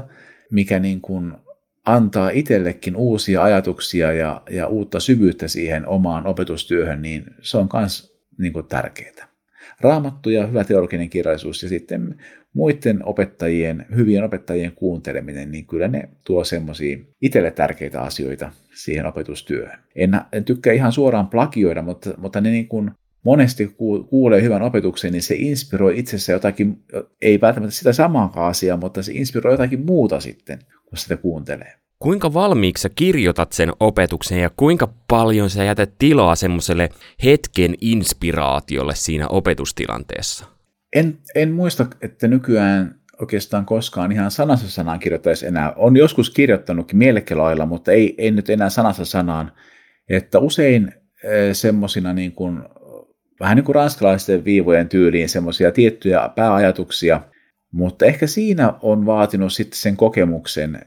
mikä 0.51 0.79
niin 0.79 1.01
kuin 1.01 1.33
antaa 1.85 2.29
itsellekin 2.29 2.95
uusia 2.95 3.43
ajatuksia 3.43 4.13
ja, 4.13 4.41
ja 4.49 4.67
uutta 4.67 4.99
syvyyttä 4.99 5.47
siihen 5.47 5.87
omaan 5.87 6.27
opetustyöhön, 6.27 7.01
niin 7.01 7.25
se 7.41 7.57
on 7.57 7.69
myös 7.73 8.17
niin 8.37 8.53
tärkeää. 8.69 9.27
Raamattu 9.81 10.29
ja 10.29 10.47
hyvä 10.47 10.63
teologinen 10.63 11.09
kirjallisuus 11.09 11.63
ja 11.63 11.69
sitten 11.69 12.15
muiden 12.57 13.05
opettajien, 13.05 13.85
hyvien 13.95 14.23
opettajien 14.23 14.71
kuunteleminen, 14.71 15.51
niin 15.51 15.65
kyllä 15.65 15.87
ne 15.87 16.09
tuo 16.25 16.43
semmoisia 16.43 16.97
itselle 17.21 17.51
tärkeitä 17.51 18.01
asioita 18.01 18.51
siihen 18.73 19.05
opetustyöhön. 19.05 19.79
En, 19.95 20.11
en 20.31 20.43
tykkää 20.43 20.73
ihan 20.73 20.91
suoraan 20.91 21.27
plagioida, 21.27 21.81
mutta, 21.81 22.13
mutta 22.17 22.41
ne 22.41 22.49
niin 22.49 22.67
kuin 22.67 22.91
monesti 23.23 23.75
kuulee 24.09 24.41
hyvän 24.41 24.61
opetuksen, 24.61 25.11
niin 25.11 25.21
se 25.21 25.35
inspiroi 25.35 25.99
itsessä 25.99 26.31
jotakin, 26.31 26.83
ei 27.21 27.41
välttämättä 27.41 27.75
sitä 27.75 27.93
samaa 27.93 28.31
asiaa, 28.35 28.77
mutta 28.77 29.03
se 29.03 29.11
inspiroi 29.13 29.53
jotakin 29.53 29.85
muuta 29.85 30.19
sitten, 30.19 30.59
kun 30.85 30.97
sitä 30.97 31.17
kuuntelee. 31.17 31.73
Kuinka 31.99 32.33
valmiiksi 32.33 32.81
sä 32.81 32.89
kirjoitat 32.89 33.51
sen 33.51 33.71
opetuksen 33.79 34.39
ja 34.39 34.49
kuinka 34.57 34.93
paljon 35.07 35.49
sä 35.49 35.63
jätät 35.63 35.93
tilaa 35.99 36.35
semmoiselle 36.35 36.89
hetken 37.23 37.75
inspiraatiolle 37.81 38.95
siinä 38.95 39.27
opetustilanteessa? 39.27 40.56
En, 40.95 41.17
en 41.35 41.51
muista, 41.51 41.85
että 42.01 42.27
nykyään 42.27 42.95
oikeastaan 43.21 43.65
koskaan 43.65 44.11
ihan 44.11 44.31
sanassa 44.31 44.71
sanaan 44.71 44.99
kirjoittaisi 44.99 45.47
enää. 45.47 45.73
On 45.75 45.97
joskus 45.97 46.29
kirjoittanutkin 46.29 46.97
mielekelailla, 46.97 47.65
mutta 47.65 47.91
ei, 47.91 48.15
ei 48.17 48.31
nyt 48.31 48.49
enää 48.49 48.69
sanassa 48.69 49.05
sanaan. 49.05 49.51
Että 50.09 50.39
usein 50.39 50.93
e, 51.23 51.53
semmoisina 51.53 52.13
niin 52.13 52.31
kuin, 52.31 52.63
vähän 53.39 53.55
niin 53.55 53.65
kuin 53.65 53.75
ranskalaisten 53.75 54.45
viivojen 54.45 54.89
tyyliin 54.89 55.29
semmoisia 55.29 55.71
tiettyjä 55.71 56.29
pääajatuksia, 56.35 57.21
mutta 57.71 58.05
ehkä 58.05 58.27
siinä 58.27 58.73
on 58.81 59.05
vaatinut 59.05 59.53
sitten 59.53 59.77
sen 59.77 59.97
kokemuksen 59.97 60.79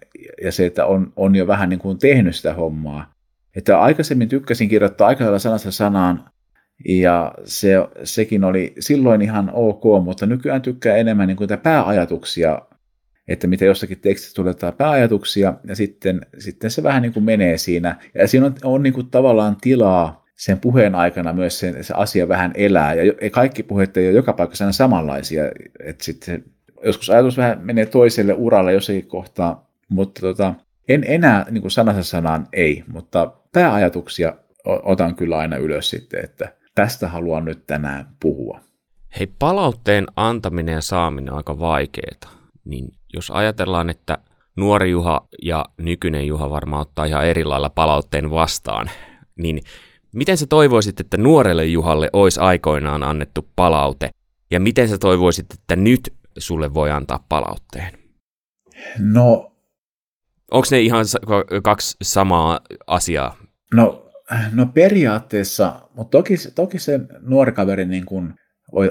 ja 0.42 0.52
se, 0.52 0.66
että 0.66 0.86
on, 0.86 1.12
on 1.16 1.36
jo 1.36 1.46
vähän 1.46 1.68
niin 1.68 1.80
kuin 1.80 1.98
tehnyt 1.98 2.36
sitä 2.36 2.54
hommaa. 2.54 3.14
Että 3.56 3.80
aikaisemmin 3.80 4.28
tykkäsin 4.28 4.68
kirjoittaa 4.68 5.08
aika 5.08 5.24
lailla 5.24 5.38
sanasta 5.38 5.70
sanaan, 5.70 6.30
ja 6.88 7.34
se, 7.44 7.74
sekin 8.04 8.44
oli 8.44 8.74
silloin 8.78 9.22
ihan 9.22 9.50
ok, 9.54 10.04
mutta 10.04 10.26
nykyään 10.26 10.62
tykkää 10.62 10.96
enemmän 10.96 11.28
niin 11.28 11.36
kuin 11.36 11.48
pääajatuksia, 11.62 12.62
että 13.28 13.46
mitä 13.46 13.64
jossakin 13.64 14.00
tekstissä 14.00 14.34
tulee 14.34 14.54
pääajatuksia, 14.76 15.54
ja 15.68 15.76
sitten, 15.76 16.20
sitten 16.38 16.70
se 16.70 16.82
vähän 16.82 17.02
niin 17.02 17.12
kuin 17.12 17.24
menee 17.24 17.58
siinä. 17.58 17.96
Ja 18.14 18.28
siinä 18.28 18.46
on, 18.46 18.54
on 18.64 18.82
niin 18.82 18.92
kuin 18.92 19.10
tavallaan 19.10 19.56
tilaa 19.60 20.26
sen 20.36 20.60
puheen 20.60 20.94
aikana 20.94 21.32
myös 21.32 21.58
sen, 21.58 21.84
se 21.84 21.94
asia 21.96 22.28
vähän 22.28 22.52
elää, 22.54 22.94
ja 22.94 23.30
kaikki 23.30 23.62
puheet 23.62 23.96
ei 23.96 24.06
ole 24.06 24.16
joka 24.16 24.32
paikassa 24.32 24.72
samanlaisia, 24.72 25.44
että 25.84 26.04
sitten 26.04 26.44
joskus 26.84 27.10
ajatus 27.10 27.36
vähän 27.36 27.60
menee 27.62 27.86
toiselle 27.86 28.32
uralle 28.32 28.72
jossakin 28.72 29.06
kohtaa, 29.06 29.70
mutta 29.88 30.20
tota, 30.20 30.54
en 30.88 31.04
enää 31.06 31.46
niin 31.50 31.62
kuin 31.62 31.70
sanassa 31.70 32.02
sanaan 32.02 32.46
ei, 32.52 32.84
mutta 32.86 33.32
pääajatuksia 33.52 34.34
otan 34.64 35.14
kyllä 35.14 35.38
aina 35.38 35.56
ylös 35.56 35.90
sitten, 35.90 36.24
että 36.24 36.59
tästä 36.74 37.08
haluan 37.08 37.44
nyt 37.44 37.66
tänään 37.66 38.16
puhua. 38.22 38.60
Hei, 39.18 39.26
palautteen 39.38 40.06
antaminen 40.16 40.74
ja 40.74 40.80
saaminen 40.80 41.32
on 41.32 41.36
aika 41.36 41.58
vaikeaa. 41.58 42.30
Niin 42.64 42.88
jos 43.14 43.30
ajatellaan, 43.30 43.90
että 43.90 44.18
nuori 44.56 44.90
Juha 44.90 45.28
ja 45.42 45.64
nykyinen 45.78 46.26
Juha 46.26 46.50
varmaan 46.50 46.82
ottaa 46.82 47.04
ihan 47.04 47.26
eri 47.26 47.44
lailla 47.44 47.70
palautteen 47.70 48.30
vastaan, 48.30 48.90
niin 49.36 49.62
miten 50.12 50.36
sä 50.36 50.46
toivoisit, 50.46 51.00
että 51.00 51.16
nuorelle 51.16 51.66
Juhalle 51.66 52.10
olisi 52.12 52.40
aikoinaan 52.40 53.02
annettu 53.02 53.48
palaute? 53.56 54.10
Ja 54.50 54.60
miten 54.60 54.88
sä 54.88 54.98
toivoisit, 54.98 55.46
että 55.54 55.76
nyt 55.76 56.14
sulle 56.38 56.74
voi 56.74 56.90
antaa 56.90 57.24
palautteen? 57.28 57.98
No... 58.98 59.46
Onko 60.50 60.66
ne 60.70 60.80
ihan 60.80 61.04
kaksi 61.62 61.96
samaa 62.02 62.60
asiaa? 62.86 63.36
No 63.74 64.10
No 64.52 64.66
periaatteessa, 64.66 65.80
mutta 66.00 66.18
toki, 66.18 66.34
toki 66.54 66.78
se 66.78 67.00
nuori 67.20 67.52
kaveri 67.52 67.84
niin 67.84 68.06
kuin 68.06 68.34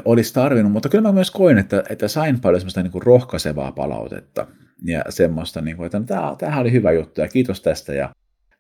olisi 0.06 0.34
tarvinnut, 0.34 0.72
mutta 0.72 0.90
kyllä 0.90 1.02
mä 1.02 1.12
myös 1.12 1.32
koin, 1.32 1.58
että, 1.58 1.84
että 1.90 2.08
sain 2.08 2.40
paljon 2.40 2.62
semmoista 2.62 2.84
niin 2.84 2.92
kuin 2.92 3.04
rohkaisevaa 3.04 3.72
palautetta 3.72 4.48
ja 4.86 5.04
semmoista, 5.10 5.62
niin 5.62 5.78
kuin, 5.78 5.86
että 5.86 6.00
no, 6.00 6.06
tämä, 6.06 6.36
tämähän 6.38 6.62
oli 6.62 6.72
hyvä 6.72 6.92
juttu 6.92 7.22
ja 7.22 7.28
kiitos 7.28 7.62
tästä 7.62 7.94
ja 7.94 8.10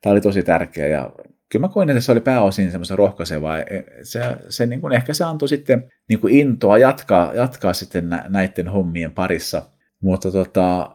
tämä 0.02 0.12
oli 0.12 0.22
tosi 0.22 0.44
tärkeä 0.44 0.88
ja 0.88 1.12
kyllä 1.52 1.68
mä 1.68 1.74
koin, 1.74 1.90
että 1.90 2.02
se 2.02 2.12
oli 2.12 2.20
pääosin 2.20 2.72
semmoista 2.72 2.96
rohkaisevaa. 2.96 3.58
Se, 4.04 4.22
se 4.50 4.66
niin 4.66 4.82
kuin, 4.82 4.94
ehkä 4.94 5.14
se 5.14 5.24
antoi 5.24 5.48
sitten 5.48 5.92
niin 6.10 6.20
kuin 6.20 6.36
intoa 6.36 6.78
jatkaa, 6.78 7.34
jatkaa 7.34 7.74
sitten 7.74 8.10
näiden 8.30 8.68
hommien 8.68 9.12
parissa, 9.12 9.62
mutta 10.02 10.32
tota, 10.32 10.92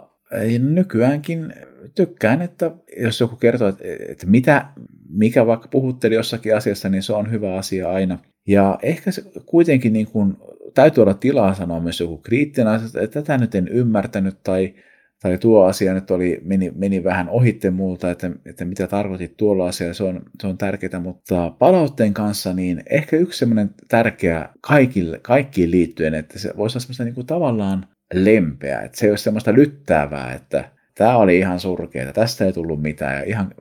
nykyäänkin 0.59 1.55
tykkään, 1.95 2.43
että 2.43 2.71
jos 2.97 3.21
joku 3.21 3.37
kertoo, 3.37 3.69
että, 3.69 3.85
että 4.09 4.27
mitä, 4.27 4.67
mikä 5.09 5.47
vaikka 5.47 5.69
puhutteli 5.69 6.14
jossakin 6.14 6.57
asiassa, 6.57 6.88
niin 6.88 7.03
se 7.03 7.12
on 7.12 7.31
hyvä 7.31 7.55
asia 7.55 7.90
aina. 7.90 8.19
Ja 8.49 8.79
ehkä 8.83 9.11
se 9.11 9.23
kuitenkin 9.47 9.93
niin 9.93 10.07
kuin, 10.07 10.37
täytyy 10.75 11.03
olla 11.03 11.14
tilaa 11.14 11.55
sanoa 11.55 11.81
myös 11.81 12.01
joku 12.01 12.19
kriittinen 12.19 12.73
asia, 12.73 13.03
että 13.03 13.23
tätä 13.23 13.38
nyt 13.38 13.55
en 13.55 13.69
ymmärtänyt 13.69 14.37
tai, 14.43 14.75
tai 15.23 15.38
tuo 15.38 15.64
asia 15.64 15.95
nyt 15.95 16.11
oli, 16.11 16.40
meni, 16.45 16.73
meni 16.77 17.05
vähän 17.05 17.29
ohitte 17.29 17.71
multa, 17.71 18.11
että, 18.11 18.31
että 18.47 18.64
mitä 18.64 18.87
tarkoitit 18.87 19.37
tuolla 19.37 19.69
asialla, 19.69 19.95
se 19.95 20.05
on, 20.05 20.23
se 20.40 20.47
on 20.47 20.59
tärkeää, 20.59 21.01
mutta 21.01 21.51
palautteen 21.59 22.14
kanssa 22.14 22.53
niin 22.53 22.83
ehkä 22.90 23.17
yksi 23.17 23.38
semmoinen 23.38 23.71
tärkeä 23.88 24.49
kaikille, 24.61 25.19
kaikkiin 25.23 25.71
liittyen, 25.71 26.14
että 26.14 26.38
se 26.38 26.53
voisi 26.57 26.75
olla 26.75 26.81
semmoista 26.81 27.05
niin 27.05 27.14
kuin 27.14 27.27
tavallaan 27.27 27.87
lempeä, 28.14 28.81
että 28.81 28.99
se 28.99 29.07
ei 29.07 29.11
ole 29.11 29.19
semmoista 29.19 29.55
lyttäävää, 29.55 30.33
että 30.33 30.71
tämä 30.95 31.17
oli 31.17 31.38
ihan 31.38 31.61
surkeaa, 31.61 32.12
tästä 32.12 32.45
ei 32.45 32.53
tullut 32.53 32.83
mitään. 32.83 33.14
Ja 33.14 33.23
ihan, 33.23 33.55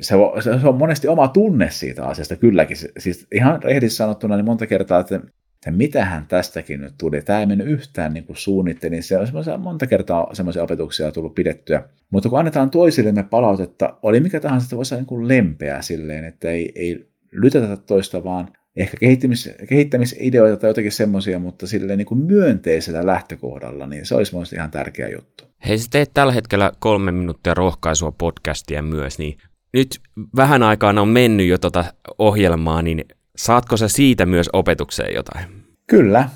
se, 0.00 0.14
on, 0.16 0.42
se 0.42 0.50
on 0.50 0.74
monesti 0.74 1.08
oma 1.08 1.28
tunne 1.28 1.70
siitä 1.70 2.06
asiasta 2.06 2.36
kylläkin. 2.36 2.76
Siis 2.98 3.26
ihan 3.34 3.62
rehdissä 3.62 3.96
sanottuna 3.96 4.36
niin 4.36 4.44
monta 4.44 4.66
kertaa, 4.66 5.00
että, 5.00 5.16
että 5.16 5.70
mitähän 5.70 6.26
tästäkin 6.26 6.80
nyt 6.80 6.94
tuli. 6.98 7.22
Tämä 7.22 7.40
ei 7.40 7.46
mennyt 7.46 7.66
yhtään 7.66 8.14
niin 8.14 8.24
kuin 8.24 8.36
suunnittelin. 8.36 9.02
Se 9.02 9.18
on 9.18 9.60
monta 9.60 9.86
kertaa 9.86 10.34
semmoisia 10.34 10.62
opetuksia 10.62 11.12
tullut 11.12 11.34
pidettyä. 11.34 11.82
Mutta 12.10 12.28
kun 12.28 12.38
annetaan 12.38 12.70
toisillemme 12.70 13.22
palautetta, 13.22 13.98
oli 14.02 14.20
mikä 14.20 14.40
tahansa, 14.40 14.64
että 14.64 14.76
voisi 14.76 14.94
olla 14.94 15.04
niin 15.10 15.28
lempeä 15.28 15.82
silleen, 15.82 16.24
että 16.24 16.50
ei, 16.50 16.72
ei 16.74 17.06
lytätä 17.32 17.76
toista, 17.76 18.24
vaan 18.24 18.48
ehkä 18.76 18.96
kehittämis, 19.00 19.50
kehittämisideoita 19.68 20.56
tai 20.56 20.70
jotakin 20.70 20.92
semmoisia, 20.92 21.38
mutta 21.38 21.66
silleen 21.66 21.98
niin 21.98 22.06
kuin 22.06 22.20
myönteisellä 22.20 23.06
lähtökohdalla, 23.06 23.86
niin 23.86 24.06
se 24.06 24.14
olisi 24.14 24.32
mielestäni 24.32 24.58
ihan 24.58 24.70
tärkeä 24.70 25.08
juttu. 25.08 25.44
Hei, 25.68 25.78
sä 25.78 25.88
teet 25.90 26.10
tällä 26.14 26.32
hetkellä 26.32 26.72
kolme 26.78 27.12
minuuttia 27.12 27.54
rohkaisua 27.54 28.12
podcastia 28.12 28.82
myös, 28.82 29.18
niin 29.18 29.38
nyt 29.72 30.00
vähän 30.36 30.62
aikaa 30.62 31.00
on 31.00 31.08
mennyt 31.08 31.46
jo 31.46 31.58
tota 31.58 31.84
ohjelmaa, 32.18 32.82
niin 32.82 33.04
saatko 33.36 33.76
sä 33.76 33.88
siitä 33.88 34.26
myös 34.26 34.50
opetukseen 34.52 35.14
jotain? 35.14 35.44
Kyllä, 35.86 36.28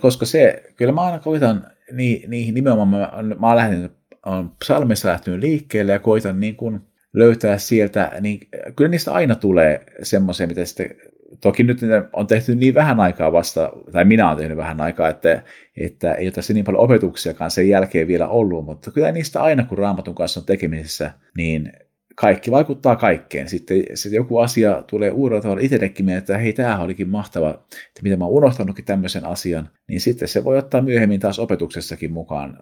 koska 0.00 0.26
se, 0.26 0.62
kyllä 0.76 0.92
mä 0.92 1.00
aina 1.00 1.18
koitan 1.18 1.66
niin, 1.92 2.30
niin 2.30 2.54
nimenomaan, 2.54 2.88
mä, 2.88 3.34
mä 3.40 3.46
oon 3.46 3.56
lähtenyt, 3.56 3.92
on 4.26 4.50
psalmissa 4.64 5.08
lähtenyt 5.08 5.40
liikkeelle 5.40 5.92
ja 5.92 5.98
koitan 5.98 6.40
niin 6.40 6.56
kuin 6.56 6.80
löytää 7.12 7.58
sieltä, 7.58 8.12
niin 8.20 8.48
kyllä 8.76 8.90
niistä 8.90 9.12
aina 9.12 9.34
tulee 9.34 9.86
semmoisia, 10.02 10.46
mitä 10.46 10.64
sitten 10.64 10.96
toki 11.40 11.62
nyt 11.62 11.80
on 12.12 12.26
tehty 12.26 12.54
niin 12.54 12.74
vähän 12.74 13.00
aikaa 13.00 13.32
vasta, 13.32 13.72
tai 13.92 14.04
minä 14.04 14.26
olen 14.26 14.38
tehnyt 14.38 14.56
vähän 14.56 14.80
aikaa, 14.80 15.08
että, 15.08 15.42
että 15.76 16.14
ei 16.14 16.26
ole 16.26 16.32
tässä 16.32 16.52
niin 16.52 16.64
paljon 16.64 16.84
opetuksiakaan 16.84 17.50
sen 17.50 17.68
jälkeen 17.68 18.08
vielä 18.08 18.28
ollut, 18.28 18.64
mutta 18.64 18.90
kyllä 18.90 19.12
niistä 19.12 19.42
aina, 19.42 19.64
kun 19.64 19.78
raamatun 19.78 20.14
kanssa 20.14 20.40
on 20.40 20.46
tekemisissä, 20.46 21.10
niin 21.36 21.72
kaikki 22.14 22.50
vaikuttaa 22.50 22.96
kaikkeen. 22.96 23.48
Sitten, 23.48 23.84
sitten 23.94 24.16
joku 24.16 24.38
asia 24.38 24.82
tulee 24.82 25.10
uudella 25.10 25.42
tavalla 25.42 25.62
itsellekin 25.62 26.06
mieleen, 26.06 26.18
että 26.18 26.38
hei, 26.38 26.52
tämä 26.52 26.78
olikin 26.78 27.08
mahtava, 27.08 27.50
että 27.50 28.02
mitä 28.02 28.16
mä 28.16 28.24
oon 28.24 28.34
unohtanutkin 28.34 28.84
tämmöisen 28.84 29.24
asian, 29.24 29.70
niin 29.88 30.00
sitten 30.00 30.28
se 30.28 30.44
voi 30.44 30.58
ottaa 30.58 30.82
myöhemmin 30.82 31.20
taas 31.20 31.38
opetuksessakin 31.38 32.12
mukaan, 32.12 32.58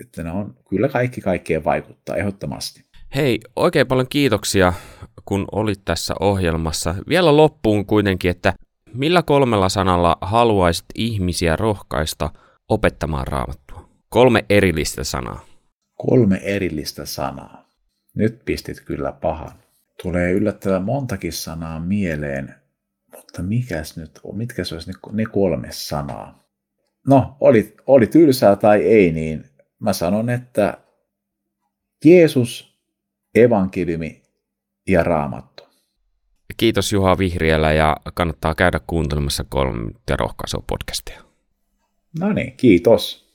että 0.00 0.22
ne 0.22 0.30
on, 0.30 0.54
kyllä 0.70 0.88
kaikki 0.88 1.20
kaikkeen 1.20 1.64
vaikuttaa 1.64 2.16
ehdottomasti. 2.16 2.82
Hei, 3.14 3.40
oikein 3.56 3.86
paljon 3.86 4.06
kiitoksia, 4.10 4.72
kun 5.24 5.44
olit 5.52 5.84
tässä 5.84 6.14
ohjelmassa. 6.20 6.94
Vielä 7.08 7.36
loppuun 7.36 7.86
kuitenkin, 7.86 8.30
että 8.30 8.52
millä 8.94 9.22
kolmella 9.22 9.68
sanalla 9.68 10.16
haluaisit 10.20 10.86
ihmisiä 10.94 11.56
rohkaista 11.56 12.30
opettamaan 12.68 13.26
raamattua? 13.26 13.88
Kolme 14.08 14.44
erillistä 14.48 15.04
sanaa. 15.04 15.44
Kolme 15.96 16.40
erillistä 16.42 17.06
sanaa. 17.06 17.57
Nyt 18.18 18.44
pistit 18.44 18.80
kyllä 18.80 19.12
pahan. 19.12 19.52
Tulee 20.02 20.32
yllättävän 20.32 20.82
montakin 20.82 21.32
sanaa 21.32 21.80
mieleen, 21.80 22.54
mutta 23.16 23.42
mikäs 23.42 23.96
nyt, 23.96 24.20
mitkä 24.32 24.64
se 24.64 24.74
olisi 24.74 24.90
ne 25.12 25.24
kolme 25.26 25.68
sanaa? 25.70 26.44
No, 27.06 27.36
oli, 27.40 27.76
oli 27.86 28.06
tylsää 28.06 28.56
tai 28.56 28.82
ei, 28.82 29.12
niin 29.12 29.44
mä 29.78 29.92
sanon, 29.92 30.30
että 30.30 30.78
Jeesus 32.04 32.78
evankeliumi 33.34 34.22
ja 34.88 35.02
raamattu. 35.02 35.62
Kiitos 36.56 36.92
Juha 36.92 37.18
Vihriälä 37.18 37.72
ja 37.72 37.96
kannattaa 38.14 38.54
käydä 38.54 38.80
kuuntelemassa 38.86 39.44
kolme 39.48 39.90
rohkaisua 40.18 40.64
podcastia. 40.66 41.22
No 42.20 42.32
niin, 42.32 42.56
kiitos. 42.56 43.27